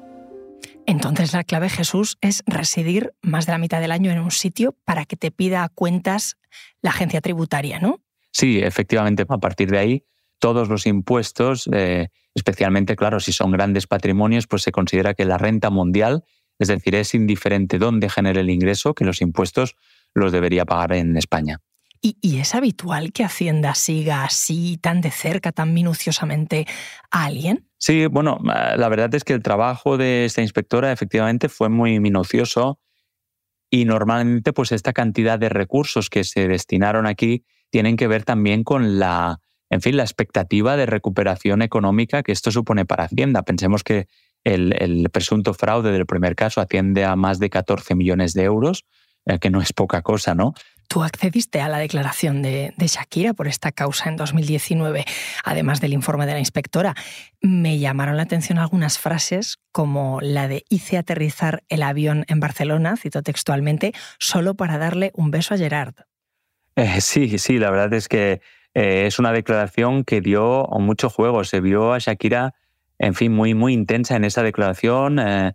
Entonces 0.85 1.33
la 1.33 1.45
clave, 1.45 1.69
Jesús, 1.69 2.19
es 2.23 2.43
residir 2.47 3.13
más 3.23 3.47
de 3.47 3.53
la 3.53 3.59
mitad 3.59 3.81
del 3.81 3.93
año 3.93 4.11
en 4.11 4.19
un 4.19 4.33
sitio 4.33 4.75
para 4.85 5.05
que 5.05 5.17
te 5.17 5.31
pida 5.31 5.69
cuentas 5.69 6.39
la 6.81 6.91
agencia 6.91 7.21
tributaria, 7.21 7.79
¿no? 7.79 8.01
Sí, 8.33 8.59
efectivamente, 8.59 9.25
a 9.29 9.39
partir 9.39 9.71
de 9.71 9.79
ahí 9.79 10.05
todos 10.43 10.69
los 10.69 10.87
impuestos, 10.87 11.71
eh, 11.73 12.09
especialmente, 12.35 12.97
claro, 12.97 13.21
si 13.21 13.31
son 13.31 13.53
grandes 13.53 13.87
patrimonios, 13.87 14.49
pues 14.49 14.63
se 14.63 14.73
considera 14.73 15.15
que 15.15 15.25
la 15.25 15.39
renta 15.39 15.71
mundial, 15.71 16.25
es 16.59 16.67
decir, 16.67 16.97
es 16.97 17.15
indiferente 17.15 17.79
dónde 17.79 18.11
genere 18.11 18.41
el 18.41 18.51
ingreso, 18.51 18.93
que 18.93 19.05
los 19.05 19.21
impuestos 19.23 19.77
los 20.15 20.33
debería 20.33 20.65
pagar 20.65 20.95
en 20.95 21.17
España. 21.17 21.61
¿Y, 22.01 22.41
es 22.41 22.57
habitual 22.57 23.13
que 23.13 23.23
Hacienda 23.23 23.77
siga 23.77 24.25
así, 24.25 24.79
tan 24.79 25.01
de 25.01 25.13
cerca, 25.13 25.53
tan 25.53 25.73
minuciosamente 25.73 26.67
a 27.13 27.27
alguien? 27.27 27.69
Sí, 27.79 28.07
bueno, 28.07 28.41
eh, 28.53 28.77
la 28.77 28.89
verdad 28.89 29.15
es 29.15 29.23
que 29.23 29.35
el 29.35 29.45
trabajo 29.45 29.97
de 29.97 30.25
esta 30.25 30.43
inspectora 30.43 30.91
efectivamente 30.91 31.49
fue 31.49 31.69
muy 31.69 32.01
minucioso 32.01 32.81
y 33.71 33.85
normalmente 33.85 34.53
pues 34.53 34.73
esta 34.73 34.93
cantidad 34.93 35.39
de 35.39 35.51
recursos 35.51 36.11
que 36.11 36.25
se 36.25 36.49
destinaron 36.49 37.07
aquí 37.07 37.45
tienen 37.71 37.97
que 37.97 38.09
ver 38.09 38.25
también 38.25 38.65
con 38.65 38.99
la, 38.99 39.39
en 39.73 39.81
fin, 39.81 39.97
la 39.97 40.03
expectativa 40.03 40.77
de 40.77 40.85
recuperación 40.85 41.63
económica 41.63 42.23
que 42.23 42.33
esto 42.33 42.51
supone 42.51 42.85
para 42.85 43.05
Hacienda. 43.05 43.43
Pensemos 43.43 43.83
que 43.83 44.07
el, 44.45 44.75
el 44.79 45.09
presunto 45.09 45.55
fraude 45.55 45.93
del 45.93 46.05
primer 46.05 46.35
caso 46.37 46.61
atiende 46.61 47.07
a 47.07 47.17
más 47.17 47.39
de 47.39 47.49
14 47.49 47.95
millones 47.95 48.35
de 48.35 48.43
euros, 48.43 48.85
eh, 49.25 49.39
que 49.39 49.49
no 49.49 49.63
es 49.63 49.73
poca 49.73 50.03
cosa, 50.03 50.35
¿no? 50.35 50.53
Tú 50.89 51.03
accediste 51.03 51.63
a 51.63 51.71
la 51.71 51.79
declaración 51.79 52.43
de, 52.43 52.75
Shakira 52.79 53.33
por 53.33 53.49
esta 53.49 53.73
causa 53.73 54.11
en 54.11 54.17
2019, 54.17 55.07
además 55.43 55.81
del 55.81 55.95
informe 55.95 56.27
de 56.27 56.35
la 56.35 56.39
inspectora. 56.39 56.95
Me 57.41 57.79
llamaron 57.79 58.19
la 58.19 58.25
atención 58.25 58.59
algunas 58.59 58.99
frases 58.99 59.57
como 59.73 60.21
la 60.21 60.49
de 60.49 60.67
hice 60.69 60.99
aterrizar 60.99 61.63
el 61.71 61.83
avión 61.83 62.27
en 62.29 62.41
Barcelona, 62.41 62.99
cito 62.99 63.23
textualmente, 63.23 63.95
solo 64.19 64.55
para 64.55 64.77
darle 64.77 65.13
un 65.15 65.31
beso 65.31 65.55
a 65.55 65.57
Gerard. 65.57 65.95
Eh, 66.77 67.01
sí, 67.01 67.39
sí, 67.39 67.59
la 67.59 67.71
verdad 67.71 67.95
es 67.95 68.07
que 68.07 68.43
eh, 68.75 69.07
es 69.07 69.19
una 69.19 69.33
declaración 69.33 70.05
que 70.05 70.21
dio 70.21 70.67
mucho 70.79 71.11
juego. 71.11 71.45
Se 71.45 71.61
vio 71.61 71.93
a 71.93 71.99
Shakira, 71.99 72.55
en 72.99 73.15
fin, 73.15 73.33
muy, 73.33 73.55
muy 73.55 73.73
intensa 73.73 74.17
en 74.17 74.25
esa 74.25 74.43
declaración, 74.43 75.19
eh, 75.19 75.55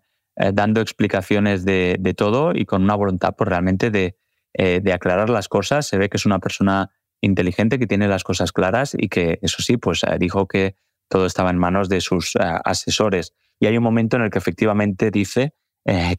dando 0.54 0.82
explicaciones 0.82 1.66
de, 1.66 1.98
de, 2.00 2.14
todo 2.14 2.52
y 2.54 2.66
con 2.66 2.84
una 2.84 2.96
voluntad 2.96 3.36
pues, 3.36 3.50
realmente 3.50 3.90
de, 3.90 4.18
eh, 4.60 4.80
de 4.82 4.92
aclarar 4.92 5.30
las 5.30 5.50
cosas. 5.50 5.86
Se 5.86 6.00
ve 6.00 6.10
que 6.10 6.18
es 6.18 6.26
una 6.26 6.40
persona 6.40 6.90
inteligente 7.22 7.78
que 7.78 7.86
tiene 7.86 8.08
las 8.08 8.24
cosas 8.24 8.52
claras 8.52 8.96
y 8.98 9.08
que, 9.08 9.38
eso 9.44 9.62
sí, 9.62 9.78
pues 9.78 10.04
eh, 10.04 10.18
dijo 10.20 10.48
que 10.48 10.76
todo 11.10 11.28
estaba 11.28 11.52
en 11.52 11.60
manos 11.60 11.90
de 11.90 12.02
sus 12.02 12.36
eh, 12.36 12.40
asesores. 12.66 13.36
Y 13.60 13.68
hay 13.68 13.78
un 13.78 13.84
momento 13.84 14.18
en 14.18 14.24
el 14.24 14.32
que 14.32 14.40
efectivamente 14.40 15.12
dice 15.12 15.54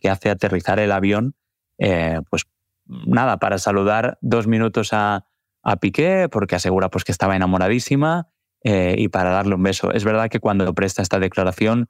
que 0.01 0.09
hace 0.09 0.31
aterrizar 0.31 0.79
el 0.79 0.91
avión, 0.91 1.35
pues 1.77 2.45
nada, 2.87 3.37
para 3.37 3.59
saludar 3.59 4.17
dos 4.23 4.47
minutos 4.47 4.95
a, 4.95 5.27
a 5.71 5.77
Piqué, 5.77 6.29
porque 6.31 6.57
asegura 6.57 6.89
pues, 6.89 7.05
que 7.05 7.13
estaba 7.13 7.37
enamoradísima, 7.37 8.29
y 8.65 9.09
para 9.09 9.31
darle 9.31 9.55
un 9.55 9.63
beso. 9.63 9.93
Es 9.93 10.05
verdad 10.05 10.29
que 10.29 10.41
cuando 10.41 10.75
presta 10.75 11.01
esta 11.01 11.21
declaración, 11.21 11.89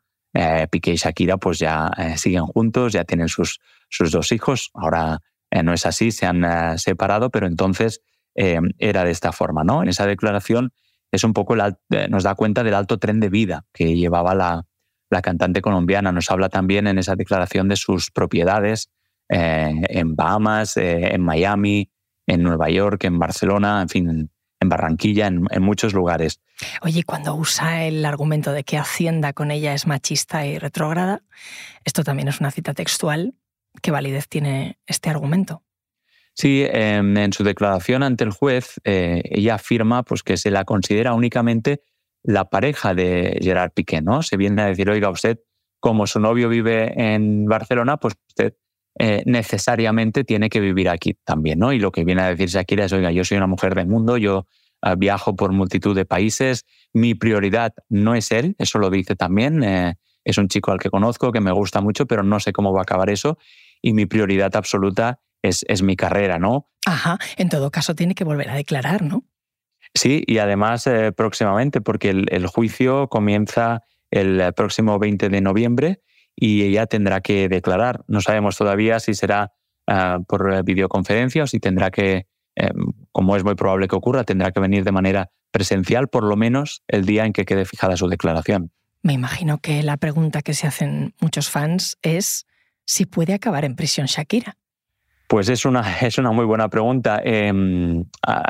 Piqué 0.70 0.92
y 0.92 0.96
Shakira 0.96 1.38
pues 1.38 1.58
ya 1.58 1.90
siguen 2.16 2.44
juntos, 2.44 2.92
ya 2.92 3.04
tienen 3.04 3.28
sus, 3.28 3.58
sus 3.88 4.12
dos 4.12 4.32
hijos. 4.32 4.70
Ahora 4.74 5.20
eh, 5.50 5.62
no 5.62 5.72
es 5.72 5.86
así, 5.86 6.10
se 6.10 6.26
han 6.26 6.44
eh, 6.44 6.78
separado, 6.78 7.30
pero 7.30 7.46
entonces 7.46 8.02
eh, 8.34 8.60
era 8.78 9.04
de 9.04 9.10
esta 9.10 9.32
forma. 9.32 9.64
¿no? 9.64 9.82
En 9.82 9.88
esa 9.88 10.06
declaración 10.06 10.72
es 11.10 11.24
un 11.24 11.32
poco 11.32 11.56
nos 11.56 12.22
da 12.22 12.34
cuenta 12.34 12.62
del 12.62 12.74
alto 12.74 12.98
tren 12.98 13.18
de 13.18 13.30
vida 13.30 13.64
que 13.72 13.96
llevaba 13.96 14.34
la, 14.34 14.66
la, 15.08 15.22
cantante 15.22 15.62
colombiana. 15.62 16.12
Nos 16.12 16.30
habla 16.30 16.50
también 16.50 16.86
en 16.86 16.98
esa 16.98 17.16
declaración 17.16 17.68
de 17.68 17.76
sus 17.76 18.10
propiedades, 18.10 18.90
en 19.30 20.16
Bahamas, 20.16 20.76
en 20.76 21.22
Miami, 21.22 21.90
en 22.28 22.42
Nueva 22.42 22.70
York, 22.70 23.02
en 23.04 23.18
Barcelona, 23.18 23.82
en 23.82 23.88
fin, 23.88 24.30
en 24.60 24.68
Barranquilla, 24.68 25.26
en, 25.26 25.62
muchos 25.62 25.94
lugares. 25.94 26.40
Oye, 26.82 27.02
cuando 27.04 27.34
usa 27.34 27.84
el 27.84 28.04
argumento 28.04 28.52
de 28.52 28.64
que 28.64 28.76
Hacienda 28.76 29.32
con 29.32 29.50
ella 29.50 29.74
es 29.74 29.86
machista 29.86 30.46
y 30.46 30.58
retrógrada, 30.58 31.22
esto 31.84 32.04
también 32.04 32.28
es 32.28 32.40
una 32.40 32.50
cita 32.50 32.74
textual. 32.74 33.34
¿Qué 33.82 33.90
validez 33.90 34.28
tiene 34.28 34.78
este 34.86 35.10
argumento? 35.10 35.62
Sí, 36.34 36.64
em, 36.70 37.16
en, 37.16 37.32
su 37.32 37.42
declaración 37.44 38.02
ante 38.02 38.24
el 38.24 38.30
juez, 38.30 38.80
eh, 38.84 39.22
ella 39.24 39.54
afirma 39.54 40.02
pues, 40.04 40.22
que 40.22 40.36
se 40.36 40.50
la 40.50 40.64
considera 40.64 41.14
únicamente 41.14 41.82
la 42.22 42.50
pareja 42.50 42.94
de 42.94 43.38
Gerard 43.40 43.72
Piqué, 43.72 44.02
¿no? 44.02 44.22
Se 44.22 44.36
viene 44.36 44.62
a 44.62 44.66
decir, 44.66 44.90
oiga, 44.90 45.10
usted, 45.10 45.38
como 45.80 46.06
su 46.06 46.20
novio 46.20 46.48
vive 46.48 47.14
en 47.14 47.46
Barcelona, 47.46 47.96
pues 47.96 48.14
usted 48.28 48.54
eh, 49.00 49.22
necesariamente 49.26 50.24
tiene 50.24 50.48
que 50.48 50.58
vivir 50.58 50.88
aquí 50.88 51.14
también, 51.24 51.60
¿no? 51.60 51.72
Y 51.72 51.78
lo 51.78 51.92
que 51.92 52.04
viene 52.04 52.22
a 52.22 52.28
decir 52.28 52.48
Shakira 52.48 52.84
es, 52.84 52.92
oiga, 52.92 53.12
yo 53.12 53.24
soy 53.24 53.36
una 53.36 53.46
mujer 53.46 53.76
del 53.76 53.86
mundo, 53.86 54.16
yo 54.16 54.46
ah, 54.82 54.96
viajo 54.96 55.36
por 55.36 55.52
multitud 55.52 55.94
de 55.94 56.04
países, 56.04 56.66
mi 56.92 57.14
prioridad 57.14 57.74
no 57.88 58.16
es 58.16 58.32
él, 58.32 58.56
eso 58.58 58.80
lo 58.80 58.90
dice 58.90 59.14
también, 59.14 59.62
eh, 59.62 59.94
es 60.24 60.36
un 60.36 60.48
chico 60.48 60.72
al 60.72 60.80
que 60.80 60.90
conozco, 60.90 61.30
que 61.30 61.40
me 61.40 61.52
gusta 61.52 61.80
mucho, 61.80 62.06
pero 62.06 62.24
no 62.24 62.40
sé 62.40 62.52
cómo 62.52 62.72
va 62.72 62.80
a 62.80 62.82
acabar 62.82 63.08
eso, 63.08 63.38
y 63.80 63.92
mi 63.92 64.06
prioridad 64.06 64.56
absoluta 64.56 65.20
es, 65.42 65.64
es 65.68 65.80
mi 65.82 65.94
carrera, 65.94 66.40
¿no? 66.40 66.68
Ajá, 66.84 67.18
en 67.36 67.48
todo 67.48 67.70
caso 67.70 67.94
tiene 67.94 68.16
que 68.16 68.24
volver 68.24 68.50
a 68.50 68.56
declarar, 68.56 69.02
¿no? 69.02 69.24
Sí, 69.94 70.24
y 70.26 70.38
además 70.38 70.88
eh, 70.88 71.12
próximamente, 71.12 71.80
porque 71.80 72.10
el, 72.10 72.46
juicio 72.48 73.08
comienza 73.08 73.84
el 74.10 74.52
próximo 74.54 74.98
20 74.98 75.28
de 75.28 75.40
noviembre 75.40 76.00
y 76.40 76.62
ella 76.62 76.86
tendrá 76.86 77.20
que 77.20 77.48
declarar. 77.48 78.04
No 78.06 78.20
sabemos 78.20 78.56
todavía 78.56 79.00
si 79.00 79.14
será 79.14 79.52
ah, 79.88 80.20
por 80.26 80.62
videoconferencia 80.62 81.42
o 81.42 81.46
si 81.48 81.58
tendrá 81.58 81.90
que, 81.90 82.26
em, 82.54 82.92
como 83.10 83.34
es 83.36 83.42
muy 83.42 83.56
probable 83.56 83.88
que 83.88 83.96
ocurra, 83.96 84.22
tendrá 84.22 84.52
que 84.52 84.60
venir 84.60 84.84
de 84.84 84.92
manera 84.92 85.30
presencial, 85.50 86.06
por 86.06 86.22
lo 86.22 86.36
menos 86.36 86.82
el 86.86 87.06
día 87.06 87.26
en 87.26 87.32
que 87.32 87.44
quede 87.44 87.64
fijada 87.64 87.96
su 87.96 88.08
declaración. 88.08 88.70
Me 89.02 89.14
imagino 89.14 89.58
que 89.58 89.82
la 89.82 89.96
pregunta 89.96 90.42
que 90.42 90.54
se 90.54 90.68
hacen 90.68 91.14
muchos 91.20 91.50
fans 91.50 91.98
es 92.02 92.46
si 92.84 93.04
puede 93.04 93.34
acabar 93.34 93.64
en 93.64 93.74
prisión 93.74 94.06
Shakira. 94.06 94.56
Pues 95.26 95.48
es 95.48 95.64
una, 95.64 95.98
es 96.00 96.18
una 96.18 96.30
muy 96.30 96.44
buena 96.44 96.68
pregunta. 96.68 97.20
Em, 97.24 98.04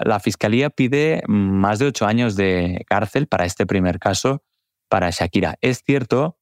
la 0.04 0.20
Fiscalía 0.20 0.68
pide 0.68 1.22
más 1.26 1.78
de 1.78 1.86
ocho 1.86 2.06
años 2.06 2.36
de 2.36 2.84
cárcel 2.86 3.28
para 3.28 3.46
este 3.46 3.64
primer 3.64 3.98
caso 3.98 4.42
para 4.88 5.10
Shakira. 5.10 5.56
Es 5.60 5.82
cierto 5.84 6.37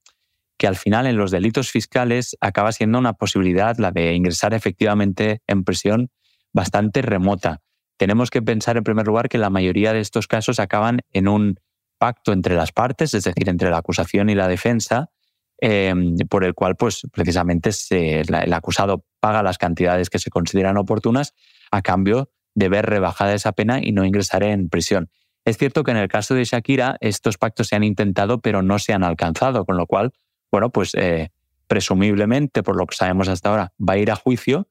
que 0.58 0.66
al 0.66 0.76
final 0.76 1.06
en 1.06 1.16
los 1.16 1.30
delitos 1.30 1.70
fiscales 1.70 2.36
acaba 2.40 2.72
siendo 2.72 2.98
una 2.98 3.12
posibilidad 3.12 3.76
la 3.78 3.90
de 3.90 4.14
ingresar 4.14 4.54
efectivamente 4.54 5.42
en 5.46 5.64
prisión 5.64 6.10
bastante 6.52 7.02
remota. 7.02 7.60
Tenemos 7.98 8.30
que 8.30 8.42
pensar 8.42 8.76
en 8.76 8.84
primer 8.84 9.06
lugar 9.06 9.28
que 9.28 9.38
la 9.38 9.50
mayoría 9.50 9.92
de 9.92 10.00
estos 10.00 10.26
casos 10.26 10.60
acaban 10.60 11.00
en 11.12 11.28
un 11.28 11.60
pacto 11.98 12.32
entre 12.32 12.54
las 12.54 12.72
partes, 12.72 13.14
es 13.14 13.24
decir, 13.24 13.48
entre 13.48 13.70
la 13.70 13.78
acusación 13.78 14.28
y 14.28 14.34
la 14.34 14.48
defensa, 14.48 15.10
em, 15.58 16.16
por 16.28 16.44
el 16.44 16.54
cual, 16.54 16.76
pues, 16.76 17.02
precisamente 17.12 17.70
el 17.90 18.52
acusado 18.52 19.06
paga 19.20 19.42
las 19.42 19.56
cantidades 19.56 20.10
que 20.10 20.18
se 20.18 20.30
consideran 20.30 20.76
oportunas 20.76 21.34
a 21.70 21.80
cambio 21.80 22.30
de 22.54 22.68
ver 22.68 22.86
rebajada 22.86 23.34
esa 23.34 23.52
pena 23.52 23.80
y 23.82 23.92
no 23.92 24.04
ingresar 24.04 24.42
en 24.42 24.68
prisión. 24.68 25.10
Es 25.44 25.58
cierto 25.58 25.84
que 25.84 25.92
en 25.92 25.96
el 25.96 26.08
caso 26.08 26.34
de 26.34 26.44
Shakira 26.44 26.96
estos 27.00 27.38
pactos 27.38 27.68
se 27.68 27.76
han 27.76 27.84
intentado 27.84 28.40
pero 28.40 28.62
no 28.62 28.78
se 28.78 28.92
han 28.92 29.04
alcanzado, 29.04 29.64
con 29.64 29.76
lo 29.76 29.86
cual 29.86 30.12
bueno, 30.56 30.70
pues 30.70 30.94
eh, 30.94 31.32
presumiblemente, 31.66 32.62
por 32.62 32.76
lo 32.76 32.86
que 32.86 32.96
sabemos 32.96 33.28
hasta 33.28 33.50
ahora, 33.50 33.74
va 33.78 33.92
a 33.92 33.98
ir 33.98 34.10
a 34.10 34.16
juicio 34.16 34.70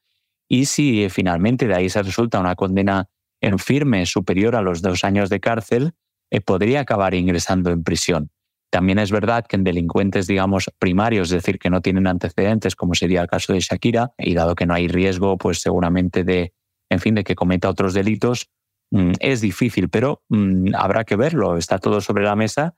y 0.50 0.66
si 0.66 1.08
finalmente 1.12 1.68
de 1.68 1.76
ahí 1.76 1.90
se 1.90 2.02
resulta 2.02 2.40
una 2.40 2.56
condena 2.56 3.08
en 3.40 3.60
firme 3.60 4.04
superior 4.08 4.56
a 4.56 4.64
los 4.64 4.82
dos 4.82 5.04
años 5.04 5.30
de 5.30 5.40
cárcel, 5.40 5.94
eh, 6.32 6.42
podría 6.42 6.80
acabar 6.80 7.14
ingresando 7.14 7.70
en 7.70 7.84
prisión. 7.84 8.32
También 8.72 8.98
es 8.98 9.12
verdad 9.12 9.46
que 9.48 9.58
en 9.58 9.64
delincuentes, 9.64 10.26
digamos, 10.26 10.72
primarios, 10.80 11.28
es 11.28 11.44
decir, 11.44 11.60
que 11.60 11.70
no 11.70 11.82
tienen 11.82 12.08
antecedentes, 12.08 12.76
como 12.76 12.96
sería 12.96 13.22
el 13.22 13.28
caso 13.28 13.54
de 13.54 13.60
Shakira, 13.60 14.12
y 14.18 14.34
dado 14.34 14.56
que 14.56 14.66
no 14.66 14.74
hay 14.74 14.88
riesgo, 14.88 15.38
pues 15.38 15.62
seguramente 15.62 16.24
de, 16.24 16.56
en 16.90 17.00
fin, 17.00 17.14
de 17.14 17.24
que 17.24 17.36
cometa 17.36 17.70
otros 17.70 17.94
delitos, 17.94 18.50
mm, 18.90 19.12
es 19.20 19.40
difícil, 19.40 19.90
pero 19.90 20.24
mm, 20.30 20.74
habrá 20.74 21.04
que 21.04 21.16
verlo. 21.16 21.58
Está 21.58 21.78
todo 21.78 22.02
sobre 22.02 22.24
la 22.24 22.36
mesa 22.36 22.74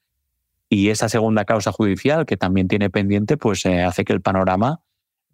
y 0.69 0.89
esa 0.89 1.09
segunda 1.09 1.45
causa 1.45 1.71
judicial 1.71 2.25
que 2.25 2.37
también 2.37 2.67
tiene 2.67 2.89
pendiente, 2.89 3.37
pues 3.37 3.65
eh, 3.65 3.83
hace 3.83 4.03
que 4.05 4.13
el 4.13 4.21
panorama 4.21 4.81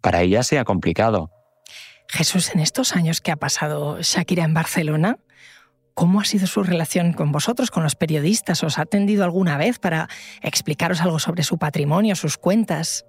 para 0.00 0.22
ella 0.22 0.42
sea 0.42 0.64
complicado. 0.64 1.30
Jesús, 2.08 2.54
en 2.54 2.60
estos 2.60 2.94
años 2.94 3.20
que 3.20 3.32
ha 3.32 3.36
pasado 3.36 3.98
Shakira 4.00 4.44
en 4.44 4.54
Barcelona, 4.54 5.18
¿cómo 5.94 6.20
ha 6.20 6.24
sido 6.24 6.46
su 6.46 6.62
relación 6.62 7.12
con 7.12 7.32
vosotros, 7.32 7.70
con 7.70 7.82
los 7.82 7.96
periodistas? 7.96 8.62
¿Os 8.62 8.78
ha 8.78 8.82
atendido 8.82 9.24
alguna 9.24 9.56
vez 9.56 9.78
para 9.78 10.08
explicaros 10.42 11.00
algo 11.00 11.18
sobre 11.18 11.42
su 11.42 11.58
patrimonio, 11.58 12.14
sus 12.14 12.36
cuentas? 12.36 13.06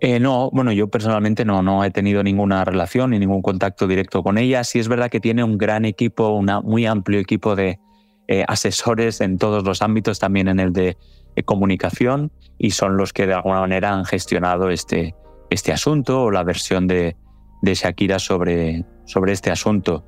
Eh, 0.00 0.20
no, 0.20 0.50
bueno, 0.52 0.72
yo 0.72 0.88
personalmente 0.88 1.44
no, 1.44 1.62
no 1.62 1.82
he 1.82 1.90
tenido 1.90 2.22
ninguna 2.22 2.64
relación 2.64 3.10
ni 3.10 3.18
ningún 3.18 3.40
contacto 3.40 3.86
directo 3.86 4.22
con 4.22 4.36
ella. 4.36 4.62
Sí 4.62 4.78
es 4.78 4.88
verdad 4.88 5.10
que 5.10 5.20
tiene 5.20 5.42
un 5.42 5.56
gran 5.56 5.86
equipo, 5.86 6.28
un 6.28 6.50
muy 6.64 6.84
amplio 6.84 7.18
equipo 7.18 7.56
de 7.56 7.80
eh, 8.28 8.44
asesores 8.46 9.20
en 9.22 9.38
todos 9.38 9.64
los 9.64 9.80
ámbitos, 9.80 10.18
también 10.18 10.48
en 10.48 10.60
el 10.60 10.72
de 10.72 10.98
comunicación 11.44 12.32
y 12.58 12.70
son 12.70 12.96
los 12.96 13.12
que 13.12 13.26
de 13.26 13.34
alguna 13.34 13.60
manera 13.60 13.92
han 13.92 14.04
gestionado 14.04 14.70
este, 14.70 15.14
este 15.50 15.72
asunto 15.72 16.24
o 16.24 16.30
la 16.30 16.42
versión 16.42 16.86
de, 16.86 17.16
de 17.62 17.74
Shakira 17.74 18.18
sobre, 18.18 18.84
sobre 19.04 19.32
este 19.32 19.50
asunto. 19.50 20.04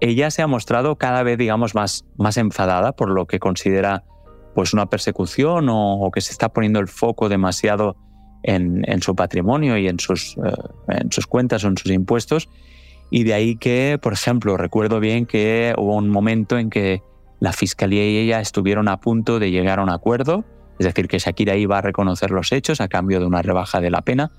Ella 0.00 0.30
se 0.30 0.42
ha 0.42 0.46
mostrado 0.46 0.96
cada 0.96 1.22
vez, 1.22 1.36
digamos, 1.36 1.74
más, 1.74 2.04
más 2.16 2.36
enfadada 2.36 2.92
por 2.92 3.10
lo 3.10 3.26
que 3.26 3.38
considera 3.38 4.04
pues 4.54 4.72
una 4.72 4.86
persecución 4.86 5.68
o, 5.70 6.10
que 6.12 6.20
se 6.20 6.32
está 6.32 6.48
poniendo 6.48 6.80
el 6.80 6.88
foco 6.88 7.28
demasiado 7.28 7.96
en, 8.42 8.82
en 8.90 9.02
su 9.02 9.14
patrimonio 9.14 9.76
y 9.76 9.88
en 9.88 10.00
sus, 10.00 10.36
eh, 10.38 10.52
en 10.88 11.12
sus 11.12 11.26
cuentas 11.26 11.64
o 11.64 11.68
en 11.68 11.76
sus 11.76 11.90
impuestos. 11.90 12.48
Y 13.10 13.24
de 13.24 13.34
ahí 13.34 13.56
que, 13.56 13.98
por 14.00 14.12
ejemplo, 14.12 14.56
recuerdo 14.56 15.00
bien 15.00 15.26
que 15.26 15.74
hubo 15.76 15.96
un 15.96 16.08
momento 16.08 16.58
en 16.58 16.70
que 16.70 17.02
la 17.40 17.52
Fiscalía 17.52 18.08
y 18.08 18.18
ella 18.18 18.40
estuvieron 18.40 18.88
a 18.88 19.00
punto 19.00 19.38
de 19.38 19.50
llegar 19.50 19.80
a 19.80 19.82
un 19.82 19.90
acuerdo 19.90 20.44
es 20.80 20.86
decir, 20.86 21.08
que 21.08 21.18
Shakira 21.18 21.56
iba 21.56 21.76
a 21.76 21.82
reconocer 21.82 22.30
los 22.30 22.52
hechos 22.52 22.80
a 22.80 22.88
cambio 22.88 23.20
de 23.20 23.26
una 23.26 23.42
rebaja 23.42 23.82
de 23.82 23.90
la 23.90 24.00
pena. 24.00 24.30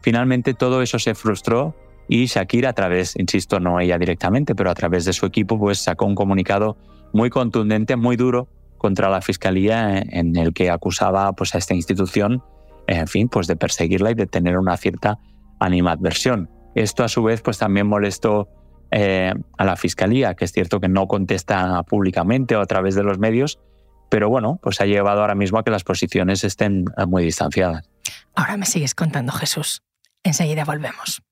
Finalmente 0.00 0.54
todo 0.54 0.80
eso 0.80 0.98
se 0.98 1.14
frustró 1.14 1.76
y 2.08 2.24
Shakira 2.24 2.70
a 2.70 2.72
través, 2.72 3.14
insisto, 3.18 3.60
no 3.60 3.78
ella 3.80 3.98
directamente, 3.98 4.54
pero 4.54 4.70
a 4.70 4.74
través 4.74 5.04
de 5.04 5.12
su 5.12 5.26
equipo, 5.26 5.58
pues 5.58 5.80
sacó 5.80 6.06
un 6.06 6.14
comunicado 6.14 6.78
muy 7.12 7.28
contundente, 7.28 7.96
muy 7.96 8.16
duro 8.16 8.48
contra 8.78 9.10
la 9.10 9.20
fiscalía 9.20 9.98
en 9.98 10.34
el 10.36 10.54
que 10.54 10.70
acusaba 10.70 11.30
pues, 11.34 11.54
a 11.54 11.58
esta 11.58 11.74
institución, 11.74 12.42
en 12.86 13.06
fin, 13.06 13.28
pues 13.28 13.46
de 13.46 13.56
perseguirla 13.56 14.12
y 14.12 14.14
de 14.14 14.26
tener 14.26 14.56
una 14.56 14.78
cierta 14.78 15.18
animadversión. 15.60 16.48
Esto 16.74 17.04
a 17.04 17.08
su 17.08 17.22
vez 17.22 17.42
pues 17.42 17.58
también 17.58 17.86
molestó 17.86 18.48
eh, 18.90 19.34
a 19.58 19.64
la 19.66 19.76
fiscalía, 19.76 20.32
que 20.32 20.46
es 20.46 20.52
cierto 20.52 20.80
que 20.80 20.88
no 20.88 21.08
contesta 21.08 21.82
públicamente 21.82 22.56
o 22.56 22.62
a 22.62 22.66
través 22.66 22.94
de 22.94 23.02
los 23.02 23.18
medios, 23.18 23.60
pero 24.08 24.28
bueno, 24.28 24.58
pues 24.62 24.80
ha 24.80 24.86
llevado 24.86 25.20
ahora 25.20 25.34
mismo 25.34 25.58
a 25.58 25.64
que 25.64 25.70
las 25.70 25.84
posiciones 25.84 26.44
estén 26.44 26.84
muy 27.06 27.24
distanciadas. 27.24 27.88
Ahora 28.34 28.56
me 28.56 28.66
sigues 28.66 28.94
contando, 28.94 29.32
Jesús. 29.32 29.82
Enseguida 30.22 30.64
volvemos. 30.64 31.22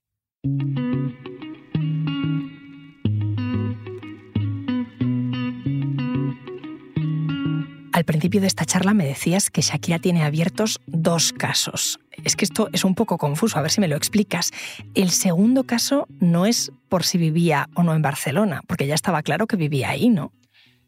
Al 7.92 8.04
principio 8.04 8.40
de 8.40 8.46
esta 8.46 8.64
charla 8.64 8.94
me 8.94 9.04
decías 9.04 9.50
que 9.50 9.60
Shakira 9.60 9.98
tiene 9.98 10.24
abiertos 10.24 10.80
dos 10.86 11.32
casos. 11.32 12.00
Es 12.24 12.36
que 12.36 12.44
esto 12.44 12.68
es 12.72 12.84
un 12.84 12.94
poco 12.94 13.18
confuso, 13.18 13.58
a 13.58 13.62
ver 13.62 13.70
si 13.70 13.80
me 13.80 13.88
lo 13.88 13.96
explicas. 13.96 14.50
El 14.94 15.10
segundo 15.10 15.64
caso 15.64 16.06
no 16.18 16.46
es 16.46 16.72
por 16.88 17.04
si 17.04 17.18
vivía 17.18 17.68
o 17.74 17.82
no 17.82 17.94
en 17.94 18.02
Barcelona, 18.02 18.62
porque 18.66 18.86
ya 18.86 18.94
estaba 18.94 19.22
claro 19.22 19.46
que 19.46 19.56
vivía 19.56 19.90
ahí, 19.90 20.08
¿no? 20.08 20.32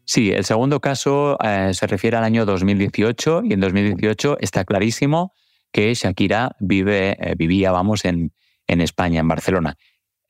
Sí, 0.05 0.31
el 0.31 0.45
segundo 0.45 0.79
caso 0.79 1.35
eh, 1.43 1.71
se 1.73 1.87
refiere 1.87 2.15
al 2.15 2.23
año 2.23 2.45
2018 2.45 3.41
y 3.43 3.53
en 3.53 3.59
2018 3.59 4.37
está 4.39 4.63
clarísimo 4.63 5.33
que 5.71 5.91
Shakira 5.95 6.55
vive, 6.59 7.17
eh, 7.19 7.33
vivía, 7.35 7.71
vamos, 7.71 8.05
en, 8.05 8.31
en 8.67 8.81
España, 8.81 9.21
en 9.21 9.27
Barcelona. 9.27 9.77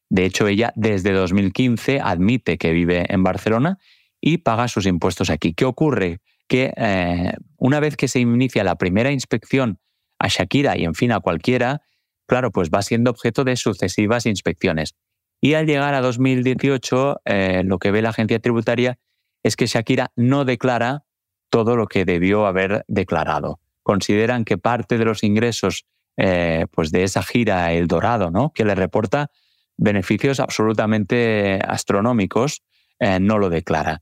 De 0.09 0.23
hecho, 0.23 0.47
ella 0.47 0.71
desde 0.77 1.11
2015 1.11 1.99
admite 1.99 2.57
que 2.57 2.71
vive 2.71 3.05
en 3.09 3.23
Barcelona 3.23 3.77
y 4.21 4.37
paga 4.37 4.69
sus 4.69 4.85
impuestos 4.85 5.29
aquí. 5.29 5.53
¿Qué 5.53 5.65
ocurre? 5.65 6.19
Que 6.47 6.73
eh, 6.77 7.33
una 7.57 7.81
vez 7.81 7.97
que 7.97 8.07
se 8.07 8.21
inicia 8.21 8.63
la 8.63 8.77
primera 8.77 9.11
inspección 9.11 9.79
a 10.19 10.29
Shakira 10.29 10.77
y 10.77 10.85
en 10.85 10.95
fin 10.95 11.11
a 11.11 11.19
cualquiera, 11.19 11.81
claro, 12.27 12.49
pues 12.49 12.69
va 12.69 12.81
siendo 12.81 13.11
objeto 13.11 13.43
de 13.43 13.57
sucesivas 13.57 14.25
inspecciones. 14.25 14.95
Y 15.41 15.55
al 15.55 15.65
llegar 15.65 15.93
a 15.95 16.01
2018, 16.01 17.17
lo 17.65 17.77
que 17.77 17.91
ve 17.91 18.01
la 18.01 18.09
agencia 18.09 18.39
tributaria 18.39 18.97
es 19.45 19.55
que 19.55 19.67
Shakira 19.67 20.11
no 20.15 20.43
declara 20.43 21.03
todo 21.51 21.75
lo 21.75 21.85
que 21.85 22.03
debió 22.03 22.47
haber 22.47 22.83
declarado. 22.87 23.59
Consideran 23.83 24.43
que 24.43 24.57
parte 24.57 24.97
de 24.97 25.05
los 25.05 25.23
ingresos 25.23 25.85
eh, 26.17 26.65
pues 26.71 26.91
de 26.91 27.03
esa 27.03 27.21
gira 27.21 27.71
El 27.71 27.85
Dorado, 27.85 28.31
¿no? 28.31 28.51
que 28.53 28.65
le 28.65 28.73
reporta, 28.73 29.29
beneficios 29.77 30.39
absolutamente 30.39 31.59
astronómicos, 31.63 32.63
eh, 32.97 33.19
no 33.19 33.37
lo 33.37 33.51
declara. 33.51 34.01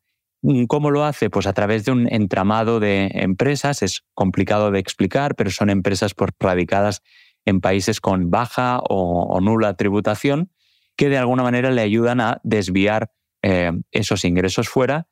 ¿Cómo 0.69 0.91
lo 0.91 1.03
hace? 1.03 1.29
Pues 1.29 1.45
a 1.45 1.51
través 1.51 1.83
de 1.83 1.91
un 1.91 2.07
entramado 2.09 2.79
de 2.79 3.11
empresas. 3.13 3.81
Es 3.81 4.05
complicado 4.13 4.71
de 4.71 4.79
explicar, 4.79 5.35
pero 5.35 5.49
son 5.49 5.69
empresas 5.69 6.13
pues, 6.13 6.31
radicadas 6.39 7.01
en 7.43 7.59
países 7.59 7.99
con 7.99 8.31
baja 8.31 8.79
o, 8.89 9.41
nula 9.41 9.73
tributación 9.73 10.51
que 10.95 11.09
de 11.09 11.17
alguna 11.17 11.43
manera 11.43 11.69
le 11.69 11.81
ayudan 11.81 12.21
a 12.21 12.39
desviar 12.43 13.11
eh, 13.41 13.73
esos 13.91 14.23
ingresos 14.23 14.69
fuera 14.69 15.07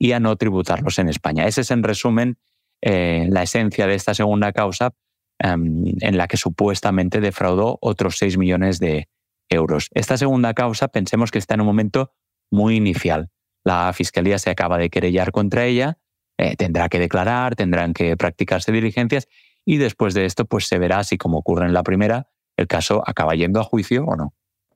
y 0.00 0.12
a 0.12 0.18
no 0.18 0.34
tributarlos 0.36 0.98
en 0.98 1.08
España. 1.08 1.46
Ese 1.46 1.60
es, 1.60 1.70
en 1.70 1.82
resumen, 1.82 2.38
eh, 2.80 3.26
la 3.28 3.42
esencia 3.42 3.86
de 3.86 3.94
esta 3.94 4.14
segunda 4.14 4.52
causa 4.52 4.94
em, 5.38 5.84
en 6.00 6.16
la 6.16 6.26
que 6.26 6.38
supuestamente 6.38 7.20
defraudó 7.20 7.78
otros 7.82 8.16
6 8.16 8.38
millones 8.38 8.80
de 8.80 9.08
euros. 9.50 9.88
Esta 9.92 10.16
segunda 10.16 10.54
causa 10.54 10.88
pensemos 10.88 11.30
que 11.30 11.38
está 11.38 11.54
en 11.54 11.60
un 11.60 11.66
momento 11.66 12.12
muy 12.50 12.76
inicial. 12.76 13.28
La 13.62 13.92
Fiscalía 13.92 14.38
se 14.38 14.48
acaba 14.48 14.78
de 14.78 14.88
querellar 14.88 15.32
contra 15.32 15.66
ella, 15.66 15.98
eh, 16.38 16.56
tendrá 16.56 16.88
que 16.88 16.98
declarar, 16.98 17.54
tendrán 17.54 17.92
que 17.92 18.16
practicarse 18.16 18.72
diligencias 18.72 19.28
y 19.66 19.76
después 19.76 20.14
de 20.14 20.24
esto 20.24 20.46
pues 20.46 20.66
se 20.66 20.78
verá 20.78 21.04
si 21.04 21.18
como 21.18 21.36
ocurre 21.36 21.66
en 21.66 21.74
la 21.74 21.82
primera, 21.82 22.30
el 22.56 22.66
caso 22.66 23.02
acaba 23.06 23.34
yendo 23.34 23.60
a 23.60 23.64
juicio 23.64 24.06
o 24.06 24.16
no. 24.16 24.32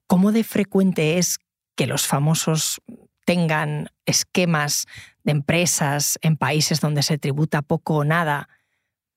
¿Cómo 0.07 0.33
de 0.33 0.45
frecuente 0.45 1.16
es 1.16 1.38
que 1.76 1.87
los 1.87 2.07
famosos 2.07 2.83
tengan 3.25 3.88
esquemas 4.07 4.87
de 5.23 5.33
empresas 5.33 6.19
en 6.23 6.37
países 6.37 6.81
donde 6.81 7.02
se 7.02 7.19
tributa 7.19 7.62
poco 7.62 7.97
o 7.97 8.04
nada 8.04 8.49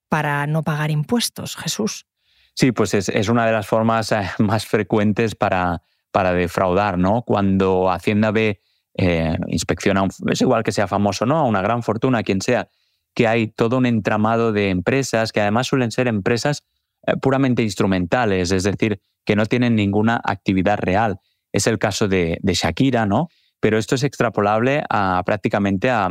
para 0.10 0.48
no 0.48 0.64
pagar 0.64 0.92
impuestos, 0.92 1.56
Jesús? 1.56 2.06
Sí, 2.54 2.72
pues 2.72 2.94
es, 2.94 3.30
una 3.30 3.46
de 3.46 3.52
las 3.52 3.68
formas 3.68 4.12
eh, 4.12 4.24
más 4.40 4.66
frecuentes 4.66 5.36
para, 5.36 5.84
para 6.12 6.34
defraudar, 6.34 6.98
¿no? 6.98 7.22
Cuando 7.22 7.92
Hacienda 7.92 8.32
ve, 8.32 8.62
eh, 8.96 9.38
inspecciona, 9.48 10.08
es 10.32 10.42
igual 10.42 10.64
que 10.64 10.72
sea 10.72 10.88
famoso, 10.88 11.26
¿no? 11.26 11.46
Una 11.46 11.62
gran 11.62 11.84
fortuna, 11.84 12.24
quien 12.24 12.42
sea, 12.42 12.70
que 13.14 13.28
hay 13.28 13.48
todo 13.48 13.78
un 13.78 13.86
entramado 13.86 14.54
de 14.54 14.70
empresas 14.70 15.32
que 15.32 15.42
además 15.42 15.68
suelen 15.68 15.92
ser 15.92 16.08
empresas 16.08 16.64
eh, 17.06 17.16
puramente 17.22 17.62
instrumentales, 17.62 18.52
es 18.52 18.64
decir, 18.64 19.02
que 19.26 19.36
no 19.36 19.46
tienen 19.46 19.76
ninguna 19.76 20.20
actividad 20.24 20.80
real. 20.80 21.20
Es 21.52 21.68
el 21.68 21.78
caso 21.80 22.08
de 22.08 22.40
Shakira, 22.44 23.06
¿no? 23.06 23.30
Pero 23.60 23.78
esto 23.78 23.96
es 23.96 24.04
extrapolable 24.04 24.84
a 24.90 25.22
prácticamente 25.26 25.90
a, 25.90 26.10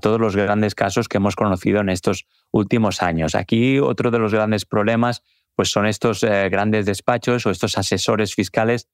todos 0.00 0.20
los 0.20 0.36
grandes 0.36 0.74
casos 0.74 1.08
que 1.08 1.18
hemos 1.18 1.36
conocido 1.36 1.80
en 1.80 1.88
estos 1.88 2.26
últimos 2.50 3.02
años. 3.02 3.34
Aquí 3.34 3.78
otro 3.78 4.10
de 4.10 4.18
los 4.18 4.32
grandes 4.32 4.64
problemas 4.64 5.22
pues 5.54 5.70
son 5.70 5.86
estos 5.86 6.22
eh, 6.22 6.48
grandes 6.50 6.86
despachos 6.86 7.44
o 7.44 7.50
estos 7.50 7.76
asesores 7.76 8.34
fiscales 8.34 8.88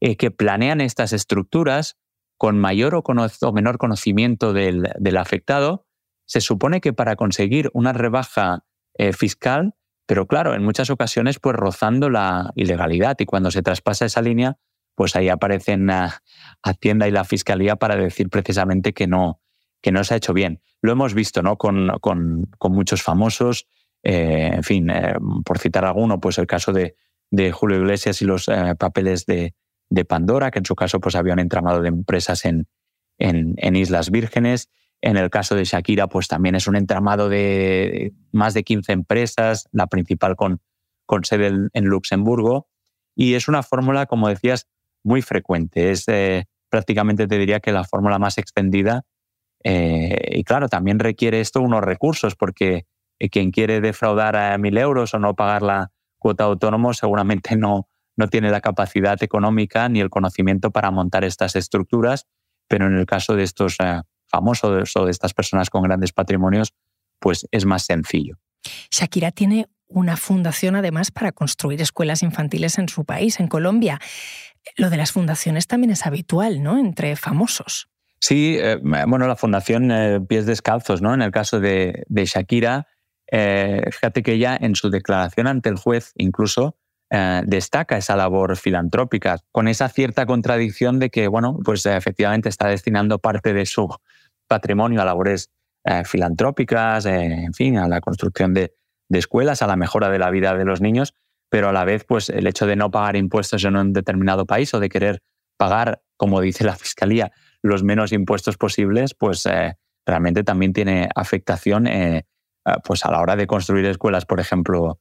eh, 0.00 0.16
que 0.16 0.30
planean 0.30 0.80
estas 0.80 1.12
estructuras 1.12 1.96
con 2.36 2.58
mayor 2.58 2.94
o, 2.94 3.52
menor 3.52 3.78
conocimiento 3.78 4.52
del, 4.52 5.16
afectado. 5.16 5.86
Se 6.26 6.40
supone 6.40 6.80
que 6.80 6.92
para 6.92 7.16
conseguir 7.16 7.70
una 7.72 7.92
rebaja 7.92 8.64
eh, 8.94 9.12
fiscal, 9.12 9.74
pero 10.06 10.26
claro, 10.26 10.54
en 10.54 10.62
muchas 10.62 10.90
ocasiones 10.90 11.40
pues 11.40 11.56
rozando 11.56 12.08
la 12.08 12.52
ilegalidad 12.54 13.16
y 13.18 13.24
cuando 13.24 13.50
se 13.50 13.62
traspasa 13.62 14.04
esa 14.04 14.22
línea, 14.22 14.58
pues 14.96 15.14
ahí 15.14 15.28
aparecen 15.28 15.88
Hacienda 16.62 17.06
y 17.06 17.12
la 17.12 17.22
Fiscalía 17.22 17.76
para 17.76 17.94
decir 17.96 18.28
precisamente 18.28 18.92
que 18.92 19.06
no, 19.06 19.40
que 19.80 19.92
no 19.92 20.02
se 20.02 20.14
ha 20.14 20.16
hecho 20.16 20.32
bien. 20.32 20.60
Lo 20.82 20.90
hemos 20.90 21.14
visto 21.14 21.42
¿no? 21.42 21.56
con, 21.58 21.92
con, 22.00 22.48
muchos 22.72 23.02
famosos, 23.02 23.68
eh, 24.02 24.50
en 24.54 24.62
fin, 24.64 24.90
eh, 24.90 25.14
por 25.44 25.58
citar 25.58 25.84
alguno, 25.84 26.18
pues 26.18 26.38
el 26.38 26.46
caso 26.46 26.72
de, 26.72 26.96
de 27.30 27.52
Julio 27.52 27.78
Iglesias 27.78 28.22
y 28.22 28.24
los 28.24 28.48
eh, 28.48 28.74
papeles 28.78 29.26
de, 29.26 29.54
de, 29.90 30.04
Pandora, 30.04 30.50
que 30.50 30.60
en 30.60 30.64
su 30.64 30.74
caso 30.74 30.98
pues 30.98 31.14
habían 31.14 31.38
entramado 31.38 31.82
de 31.82 31.88
empresas 31.88 32.44
en, 32.46 32.66
en, 33.18 33.54
en, 33.58 33.76
Islas 33.76 34.10
Vírgenes. 34.10 34.70
En 35.02 35.18
el 35.18 35.28
caso 35.28 35.54
de 35.54 35.64
Shakira, 35.64 36.08
pues 36.08 36.26
también 36.26 36.54
es 36.54 36.66
un 36.66 36.74
entramado 36.74 37.28
de 37.28 38.14
más 38.32 38.54
de 38.54 38.64
15 38.64 38.92
empresas, 38.92 39.68
la 39.70 39.88
principal 39.88 40.36
con, 40.36 40.62
con 41.04 41.22
sede 41.24 41.68
en 41.70 41.84
Luxemburgo. 41.84 42.66
Y 43.14 43.34
es 43.34 43.46
una 43.46 43.62
fórmula, 43.62 44.06
como 44.06 44.28
decías, 44.28 44.68
muy 45.06 45.22
frecuente. 45.22 45.92
Es 45.92 46.06
eh, 46.08 46.46
prácticamente, 46.68 47.26
te 47.26 47.38
diría 47.38 47.60
que 47.60 47.72
la 47.72 47.84
fórmula 47.84 48.18
más 48.18 48.38
extendida. 48.38 49.04
Eh, 49.64 50.38
y 50.38 50.44
claro, 50.44 50.68
también 50.68 50.98
requiere 50.98 51.40
esto 51.40 51.60
unos 51.60 51.82
recursos, 51.82 52.34
porque 52.34 52.86
eh, 53.18 53.30
quien 53.30 53.50
quiere 53.50 53.80
defraudar 53.80 54.36
a 54.36 54.58
mil 54.58 54.76
euros 54.76 55.14
o 55.14 55.18
no 55.18 55.34
pagar 55.34 55.62
la 55.62 55.92
cuota 56.18 56.44
autónomo 56.44 56.92
seguramente 56.92 57.56
no, 57.56 57.88
no 58.16 58.28
tiene 58.28 58.50
la 58.50 58.60
capacidad 58.60 59.22
económica 59.22 59.88
ni 59.88 60.00
el 60.00 60.10
conocimiento 60.10 60.70
para 60.72 60.90
montar 60.90 61.24
estas 61.24 61.54
estructuras, 61.54 62.26
pero 62.68 62.86
en 62.86 62.96
el 62.96 63.06
caso 63.06 63.36
de 63.36 63.44
estos 63.44 63.78
famosos 64.26 64.96
o 64.96 65.04
de 65.04 65.10
estas 65.10 65.34
personas 65.34 65.70
con 65.70 65.82
grandes 65.82 66.12
patrimonios, 66.12 66.74
pues 67.20 67.46
es 67.52 67.64
más 67.64 67.84
sencillo. 67.84 68.36
Shakira 68.90 69.30
tiene 69.30 69.68
una 69.88 70.16
fundación 70.16 70.76
además 70.76 71.10
para 71.10 71.32
construir 71.32 71.80
escuelas 71.80 72.22
infantiles 72.22 72.78
en 72.78 72.88
su 72.88 73.04
país, 73.04 73.40
en 73.40 73.48
Colombia. 73.48 74.00
Lo 74.76 74.90
de 74.90 74.96
las 74.96 75.12
fundaciones 75.12 75.66
también 75.66 75.92
es 75.92 76.06
habitual, 76.06 76.62
¿no? 76.62 76.78
Entre 76.78 77.16
famosos. 77.16 77.88
Sí, 78.20 78.56
eh, 78.58 78.78
bueno, 78.82 79.28
la 79.28 79.36
fundación 79.36 79.90
eh, 79.90 80.20
Pies 80.20 80.46
Descalzos, 80.46 81.02
¿no? 81.02 81.14
En 81.14 81.22
el 81.22 81.30
caso 81.30 81.60
de, 81.60 82.04
Shakira, 82.10 82.86
eh, 83.30 83.82
fíjate 83.90 84.22
que 84.22 84.32
ella 84.32 84.56
en 84.60 84.74
su 84.74 84.90
declaración 84.90 85.46
ante 85.46 85.68
el 85.68 85.76
juez 85.76 86.12
incluso 86.16 86.76
destaca 87.44 87.96
esa 87.96 88.16
labor 88.16 88.56
filantrópica, 88.56 89.38
con 89.52 89.68
esa 89.68 89.88
cierta 89.88 90.26
contradicción 90.26 90.98
de 90.98 91.08
que, 91.08 91.28
bueno, 91.28 91.56
pues 91.64 91.86
efectivamente 91.86 92.48
está 92.48 92.66
destinando 92.66 93.20
parte 93.20 93.52
de 93.52 93.64
su 93.64 93.88
patrimonio 94.48 95.00
a 95.00 95.04
labores 95.04 95.50
filantrópicas, 96.04 97.06
en 97.06 97.54
fin, 97.54 97.78
a 97.78 97.86
la 97.86 98.00
construcción 98.00 98.54
de, 98.54 98.74
de 99.08 99.18
escuelas, 99.18 99.62
a 99.62 99.66
la 99.66 99.76
mejora 99.76 100.08
de 100.10 100.18
la 100.18 100.30
vida 100.30 100.54
de 100.54 100.64
los 100.64 100.80
niños, 100.80 101.14
pero 101.50 101.68
a 101.68 101.72
la 101.72 101.84
vez, 101.84 102.04
pues 102.04 102.28
el 102.28 102.46
hecho 102.46 102.66
de 102.66 102.76
no 102.76 102.90
pagar 102.90 103.16
impuestos 103.16 103.64
en 103.64 103.76
un 103.76 103.92
determinado 103.92 104.46
país 104.46 104.72
o 104.74 104.80
de 104.80 104.88
querer 104.88 105.22
pagar, 105.56 106.02
como 106.16 106.40
dice 106.40 106.64
la 106.64 106.76
Fiscalía, 106.76 107.32
los 107.62 107.82
menos 107.82 108.12
impuestos 108.12 108.56
posibles, 108.56 109.14
pues 109.14 109.46
eh, 109.46 109.76
realmente 110.06 110.44
también 110.44 110.72
tiene 110.72 111.08
afectación 111.14 111.86
eh, 111.86 112.24
pues 112.84 113.04
a 113.04 113.10
la 113.10 113.20
hora 113.20 113.36
de 113.36 113.46
construir 113.46 113.86
escuelas, 113.86 114.24
por 114.26 114.40
ejemplo, 114.40 114.98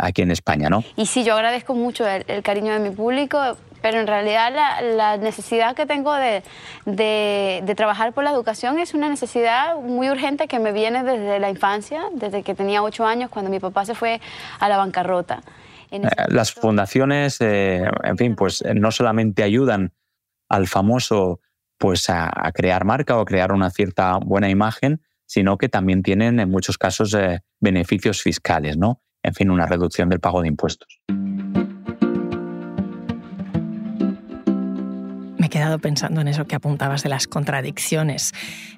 aquí 0.00 0.22
en 0.22 0.30
España, 0.30 0.68
¿no? 0.70 0.84
Y 0.96 1.06
sí, 1.06 1.24
yo 1.24 1.34
agradezco 1.34 1.74
mucho 1.74 2.06
el, 2.06 2.42
cariño 2.42 2.72
de 2.72 2.78
mi 2.78 2.90
público, 2.90 3.56
pero 3.82 4.00
en 4.00 4.06
realidad 4.06 4.52
la, 4.96 5.16
necesidad 5.16 5.74
que 5.74 5.84
tengo 5.84 6.14
de, 6.14 6.42
de, 6.86 7.74
trabajar 7.76 8.12
por 8.12 8.24
la 8.24 8.30
educación 8.30 8.78
es 8.78 8.94
una 8.94 9.08
necesidad 9.08 9.76
muy 9.76 10.08
urgente 10.08 10.48
que 10.48 10.58
me 10.58 10.72
viene 10.72 11.02
desde 11.02 11.38
la 11.38 11.50
infancia, 11.50 12.04
desde 12.14 12.42
que 12.42 12.54
tenía 12.54 12.82
ocho 12.82 13.04
años, 13.04 13.30
cuando 13.30 13.50
mi 13.50 13.60
papá 13.60 13.84
se 13.84 13.94
fue 13.94 14.20
a 14.60 14.68
la 14.68 14.76
bancarrota. 14.76 15.42
Eh, 15.92 16.00
las 16.28 16.52
fundaciones, 16.52 17.40
eh, 17.40 17.84
en 18.02 18.16
fin, 18.16 18.34
pues 18.34 18.62
eh, 18.62 18.74
no 18.74 18.90
solamente 18.90 19.42
ayudan 19.42 19.92
al 20.48 20.66
famoso 20.66 21.40
pues 21.78 22.08
a, 22.08 22.30
crear 22.54 22.84
marca 22.84 23.16
o 23.16 23.20
a 23.20 23.24
crear 23.24 23.52
una 23.52 23.68
cierta 23.70 24.16
buena 24.18 24.48
imagen, 24.48 25.02
sino 25.26 25.58
que 25.58 25.68
también 25.68 26.02
tienen 26.02 26.38
en 26.38 26.48
muchos 26.48 26.78
casos 26.78 27.16
beneficios 27.58 28.22
fiscales, 28.22 28.76
¿no? 28.76 29.02
En 29.24 29.34
fin, 29.34 29.50
una 29.50 29.66
reducción 29.66 30.08
del 30.08 30.20
pago 30.20 30.42
de 30.42 30.48
impuestos. 30.48 31.00
Quedado 35.52 35.78
pensando 35.78 36.22
en 36.22 36.28
eso 36.28 36.46
que 36.46 36.56
apuntabas 36.56 37.02
de 37.02 37.10
las 37.10 37.26
contradicciones. 37.26 38.32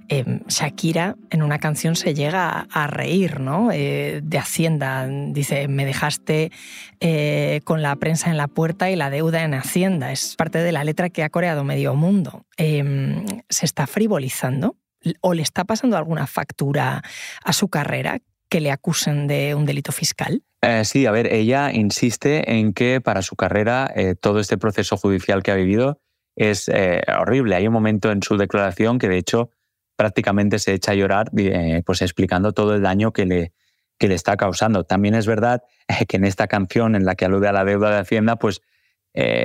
Em, 0.09 0.41
Shakira 0.49 1.15
en 1.31 1.45
una 1.45 1.61
canción 1.61 1.95
se 1.95 2.15
llega 2.15 2.67
a, 2.69 2.87
reír 2.89 3.39
¿no? 3.39 3.71
Eh, 3.73 4.21
de 4.25 4.39
Hacienda. 4.39 5.07
Dice, 5.07 5.69
me 5.69 5.87
dejaste 5.87 6.51
eh, 6.99 7.61
con 7.63 7.81
la 7.81 7.95
prensa 7.95 8.29
en 8.29 8.37
la 8.37 8.49
puerta 8.49 8.91
y 8.91 8.97
la 8.97 9.09
deuda 9.09 9.45
en 9.45 9.55
Hacienda. 9.55 10.11
Es 10.11 10.35
parte 10.35 10.59
de 10.59 10.73
la 10.73 10.83
letra 10.83 11.11
que 11.11 11.23
ha 11.23 11.31
coreado 11.31 11.63
medio 11.63 11.95
mundo. 11.95 12.45
¿Se 12.59 13.65
está 13.65 13.87
frivolizando? 13.87 14.77
¿O 15.21 15.33
le 15.33 15.43
está 15.43 15.63
pasando 15.65 15.97
alguna 15.97 16.27
factura 16.27 17.03
a 17.45 17.53
su 17.53 17.69
carrera 17.69 18.19
que 18.49 18.61
le 18.61 18.73
acusen 18.73 19.29
de 19.29 19.55
un 19.55 19.65
delito 19.65 19.93
fiscal? 19.93 20.43
Eh, 20.61 20.85
sí, 20.85 21.07
a 21.07 21.13
ver, 21.13 21.33
ella 21.33 21.71
insiste 21.73 22.53
en 22.53 22.73
que 22.73 23.01
para 23.01 23.23
su 23.23 23.37
carrera 23.37 23.95
todo 24.21 24.41
este 24.41 24.59
proceso 24.59 24.97
judicial 24.97 25.45
que 25.45 25.53
ha 25.53 25.57
vivido 25.57 26.01
es 26.37 26.69
eh, 26.69 27.03
horrible. 27.19 27.57
Hay 27.57 27.67
un 27.67 27.73
momento 27.73 28.11
en 28.11 28.23
su 28.23 28.37
declaración 28.37 28.99
que 28.99 29.09
de 29.09 29.19
hecho 29.19 29.51
prácticamente 29.97 30.59
se 30.59 30.73
echa 30.73 30.93
a 30.93 30.95
llorar 30.95 31.31
eh, 31.37 31.83
pues 31.87 32.03
explicando 32.03 32.53
todo 32.53 32.75
el 32.75 32.83
daño 32.83 33.13
que 33.13 33.27
le, 33.27 33.53
que 33.99 34.09
le 34.09 34.15
está 34.15 34.37
causando. 34.37 34.85
También 34.85 35.15
es 35.15 35.27
verdad 35.27 35.63
eh, 35.89 36.07
que 36.07 36.17
en 36.17 36.25
esta 36.25 36.47
canción 36.47 36.95
en 36.95 37.05
la 37.05 37.15
que 37.15 37.25
alude 37.25 37.49
a 37.49 37.53
la 37.53 37.65
deuda 37.65 37.91
de 37.91 37.99
Hacienda, 37.99 38.37
pues 38.37 38.61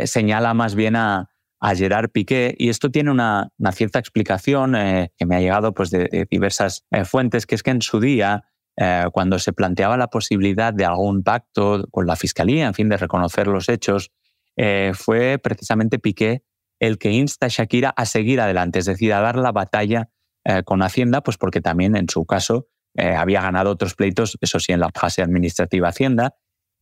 señala 0.06 0.56
más 0.56 0.74
bien 0.74 0.96
a, 0.96 1.30
Gerard 1.76 2.10
Piqué 2.10 2.56
y 2.58 2.70
esto 2.70 2.90
tiene 2.90 3.12
una, 3.12 3.52
cierta 3.72 4.00
explicación 4.00 4.74
que 4.74 5.26
me 5.28 5.36
ha 5.36 5.42
llegado 5.42 5.76
pues, 5.76 5.92
de, 5.92 6.26
diversas 6.32 6.88
fuentes, 7.06 7.46
que 7.46 7.54
es 7.54 7.62
que 7.62 7.70
en 7.70 7.84
su 7.84 8.00
día, 8.00 8.46
cuando 9.12 9.38
se 9.38 9.54
planteaba 9.54 9.96
la 9.96 10.08
posibilidad 10.08 10.74
de 10.74 10.86
algún 10.86 11.22
pacto 11.22 11.86
con 11.92 12.08
la 12.08 12.16
Fiscalía, 12.16 12.66
en 12.66 12.74
fin, 12.74 12.90
de 12.90 12.98
reconocer 12.98 13.46
los 13.46 13.70
hechos, 13.70 14.10
fue 14.96 15.38
precisamente 15.38 16.00
Piqué 16.00 16.42
el 16.80 16.98
que 16.98 17.12
insta 17.12 17.48
a 17.48 17.50
Shakira 17.50 17.90
a 17.90 18.06
seguir 18.06 18.42
adelante, 18.42 18.80
es 18.80 18.86
decir, 18.86 19.14
a 19.14 19.22
dar 19.22 19.36
la 19.36 19.52
batalla 19.52 20.10
eh, 20.46 20.64
con 20.64 20.82
Hacienda, 20.82 21.22
pues 21.22 21.38
porque 21.38 21.62
también 21.62 21.96
en 21.96 22.10
su 22.10 22.26
caso 22.26 22.68
eh, 22.96 23.14
había 23.14 23.42
ganado 23.42 23.72
otros 23.72 23.96
pleitos, 23.96 24.38
eso 24.42 24.60
sí, 24.60 24.72
en 24.72 24.80
la 24.80 24.90
fase 24.94 25.22
administrativa 25.22 25.90
Hacienda, 25.90 26.36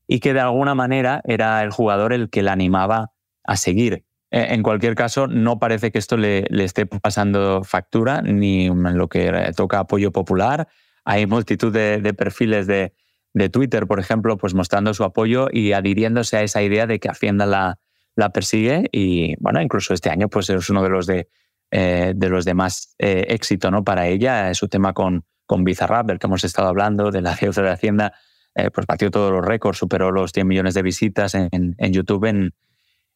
y 0.07 0.19
que 0.19 0.33
de 0.33 0.39
alguna 0.39 0.75
manera 0.75 1.21
era 1.25 1.63
el 1.63 1.71
jugador 1.71 2.13
el 2.13 2.29
que 2.29 2.43
la 2.43 2.53
animaba 2.53 3.12
a 3.43 3.57
seguir. 3.57 4.05
en 4.29 4.62
cualquier 4.62 4.95
caso, 4.95 5.27
no 5.27 5.57
parece 5.57 5.91
que 5.91 5.99
esto 5.99 6.17
le, 6.17 6.45
esté 6.63 6.86
pasando 6.86 7.63
factura, 7.63 8.21
ni 8.21 8.67
en 8.67 8.97
lo 8.97 9.07
que 9.07 9.53
toca 9.55 9.79
apoyo 9.79 10.12
popular. 10.12 10.67
Hay 11.05 11.25
multitud 11.25 11.73
de, 11.73 12.13
perfiles 12.13 12.67
de, 12.67 12.93
de, 13.33 13.49
Twitter, 13.49 13.88
por 13.88 14.01
ejemplo, 14.01 14.38
pues 14.38 14.53
mostrando 14.53 14.93
su 14.93 15.05
apoyo 15.05 15.47
y 15.51 15.71
adhiriéndose 15.71 16.38
a 16.38 16.43
esa 16.43 16.62
idea 16.62 16.88
de 16.88 16.99
que 16.99 17.10
Hacienda 17.10 17.45
la, 17.45 17.79
la 18.17 18.32
persigue 18.32 18.89
y 18.91 19.36
bueno, 19.39 19.62
incluso 19.62 19.93
este 19.93 20.10
año 20.10 20.27
pues 20.27 20.49
es 20.49 20.69
uno 20.69 20.82
de 20.82 20.89
los 20.89 21.06
de, 21.06 21.30
eh, 21.71 22.13
de 22.15 22.30
los 22.30 22.45
de 22.45 22.56
más 22.56 22.95
eh, 22.97 23.25
éxito 23.30 23.69
¿no? 23.69 23.84
para 23.84 24.08
ella, 24.08 24.49
es 24.49 24.58
su 24.58 24.67
tema 24.67 24.93
con, 24.93 25.23
con 25.45 25.63
Bizarrap, 25.63 26.08
del 26.08 26.17
que 26.17 26.25
hemos 26.25 26.43
estado 26.43 26.67
hablando, 26.67 27.12
de 27.12 27.21
la 27.21 27.36
deuda 27.39 27.62
de 27.62 27.69
Hacienda, 27.69 28.13
eh, 28.56 28.71
pues 28.71 28.88
batió 28.88 29.12
todos 29.12 29.32
los 29.32 29.45
récords, 29.45 29.77
superó 29.77 30.12
los 30.12 30.32
100 30.32 30.47
millones 30.47 30.73
de 30.73 30.82
visitas 30.82 31.36
en, 31.36 31.49
en 31.51 31.93
YouTube 31.93 32.25
en, 32.25 32.56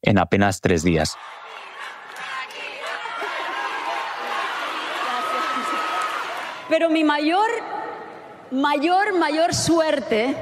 en 0.03 0.19
apenas 0.19 0.61
tres 0.61 0.83
días. 0.83 1.17
Pero 6.69 6.91
mi 6.91 7.03
mayor, 7.03 7.49
mayor, 8.51 9.17
mayor 9.17 9.55
suerte 9.55 10.35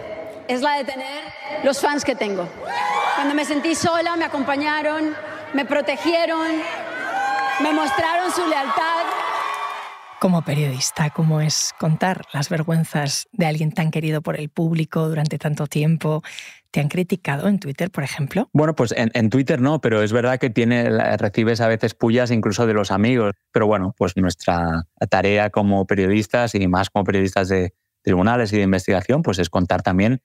es 0.49 0.61
la 0.61 0.77
de 0.77 0.83
tener 0.83 1.23
los 1.63 1.79
fans 1.79 2.03
que 2.03 2.13
tengo. 2.13 2.47
Cuando 3.19 3.35
me 3.35 3.43
sentí 3.43 3.75
sola, 3.75 4.15
me 4.15 4.23
acompañaron, 4.23 5.13
me 5.53 5.65
protegieron, 5.65 6.47
me 7.61 7.73
mostraron 7.73 8.31
su 8.31 8.47
lealtad. 8.47 9.03
Como 10.21 10.41
periodista, 10.41 11.09
¿cómo 11.09 11.41
es 11.41 11.73
contar 11.77 12.21
las 12.31 12.47
vergüenzas 12.47 13.27
de 13.33 13.45
alguien 13.45 13.73
tan 13.73 13.91
querido 13.91 14.21
por 14.21 14.39
el 14.39 14.47
público 14.47 15.09
durante 15.09 15.37
tanto 15.37 15.67
tiempo? 15.67 16.23
¿Te 16.71 16.79
han 16.79 16.87
criticado 16.87 17.49
en 17.49 17.59
Twitter, 17.59 17.91
por 17.91 18.05
ejemplo? 18.05 18.47
Bueno, 18.53 18.73
pues 18.73 18.93
en, 18.95 19.29
Twitter 19.29 19.59
no, 19.59 19.81
pero 19.81 20.01
es 20.01 20.13
verdad 20.13 20.39
que 20.39 20.49
tiene, 20.49 20.89
recibes 21.17 21.59
a 21.59 21.67
veces 21.67 21.95
pullas 21.95 22.31
incluso 22.31 22.67
de 22.67 22.73
los 22.73 22.89
amigos. 22.89 23.33
Pero 23.51 23.67
bueno, 23.67 23.93
pues 23.97 24.15
nuestra 24.15 24.85
tarea 25.09 25.49
como 25.49 25.85
periodistas 25.85 26.55
y 26.55 26.69
más 26.69 26.89
como 26.89 27.03
periodistas 27.03 27.49
de 27.49 27.73
tribunales 28.01 28.53
y 28.53 28.55
de 28.55 28.63
investigación, 28.63 29.23
pues 29.23 29.39
es 29.39 29.49
contar 29.49 29.81
también 29.81 30.21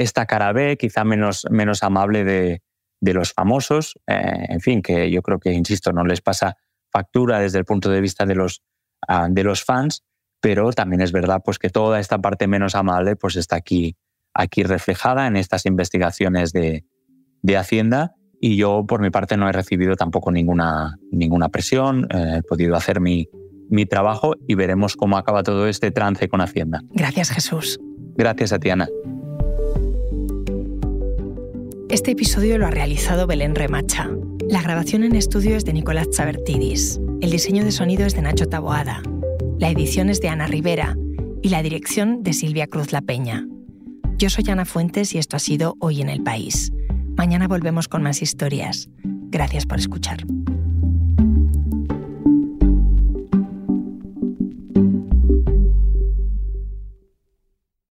esta 0.00 0.26
cara 0.26 0.52
B, 0.52 0.76
quizá 0.78 1.04
menos, 1.04 1.46
menos 1.50 1.82
amable 1.82 2.24
de, 2.24 2.62
los 3.00 3.32
famosos, 3.32 3.98
eh, 4.06 4.46
en 4.48 4.60
fin, 4.60 4.82
que 4.82 5.10
yo 5.10 5.22
creo 5.22 5.38
que, 5.38 5.52
insisto, 5.52 5.92
no 5.92 6.04
les 6.04 6.20
pasa 6.20 6.56
factura 6.90 7.38
desde 7.38 7.58
el 7.58 7.64
punto 7.64 7.90
de 7.90 8.00
vista 8.00 8.26
de 8.26 8.34
los, 8.34 8.62
ah, 9.06 9.28
de 9.30 9.44
los 9.44 9.64
fans, 9.64 10.02
pero 10.40 10.72
también 10.72 11.02
es 11.02 11.12
verdad 11.12 11.42
pues, 11.44 11.58
que 11.58 11.70
toda 11.70 12.00
esta 12.00 12.18
parte 12.18 12.46
menos 12.46 12.74
amable 12.74 13.16
pues, 13.16 13.36
está 13.36 13.56
aquí, 13.56 13.96
aquí 14.34 14.62
reflejada 14.62 15.26
en 15.26 15.36
estas 15.36 15.66
investigaciones 15.66 16.52
de, 16.52 16.84
Hacienda 17.56 18.14
y 18.40 18.56
yo 18.56 18.84
por 18.86 19.00
mi 19.00 19.10
parte 19.10 19.36
no 19.36 19.48
he 19.48 19.52
recibido 19.52 19.96
tampoco 19.96 20.30
ninguna, 20.30 20.98
ninguna 21.10 21.48
presión, 21.48 22.06
eh, 22.10 22.36
he 22.38 22.42
podido 22.42 22.76
hacer 22.76 23.00
mi, 23.00 23.28
mi 23.70 23.86
trabajo 23.86 24.34
y 24.46 24.54
veremos 24.54 24.94
cómo 24.94 25.16
acaba 25.16 25.42
todo 25.42 25.66
este 25.66 25.90
trance 25.90 26.28
con 26.28 26.40
Hacienda. 26.40 26.82
Gracias 26.90 27.30
Jesús. 27.30 27.80
Gracias 28.16 28.52
a 28.52 28.58
Tiana. 28.58 28.88
Este 31.90 32.12
episodio 32.12 32.56
lo 32.56 32.66
ha 32.66 32.70
realizado 32.70 33.26
Belén 33.26 33.56
Remacha. 33.56 34.08
La 34.48 34.62
grabación 34.62 35.02
en 35.02 35.16
estudio 35.16 35.56
es 35.56 35.64
de 35.64 35.72
Nicolás 35.72 36.08
Chavertidis. 36.10 37.00
El 37.20 37.32
diseño 37.32 37.64
de 37.64 37.72
sonido 37.72 38.06
es 38.06 38.14
de 38.14 38.22
Nacho 38.22 38.46
Taboada. 38.46 39.02
La 39.58 39.70
edición 39.70 40.08
es 40.08 40.20
de 40.20 40.28
Ana 40.28 40.46
Rivera 40.46 40.96
y 41.42 41.48
la 41.48 41.64
dirección 41.64 42.22
de 42.22 42.32
Silvia 42.32 42.68
Cruz 42.68 42.92
La 42.92 43.00
Peña. 43.02 43.44
Yo 44.18 44.30
soy 44.30 44.44
Ana 44.48 44.66
Fuentes 44.66 45.16
y 45.16 45.18
esto 45.18 45.34
ha 45.34 45.40
sido 45.40 45.74
Hoy 45.80 46.00
en 46.00 46.10
el 46.10 46.22
País. 46.22 46.72
Mañana 47.16 47.48
volvemos 47.48 47.88
con 47.88 48.04
más 48.04 48.22
historias. 48.22 48.88
Gracias 49.02 49.66
por 49.66 49.80
escuchar. 49.80 50.24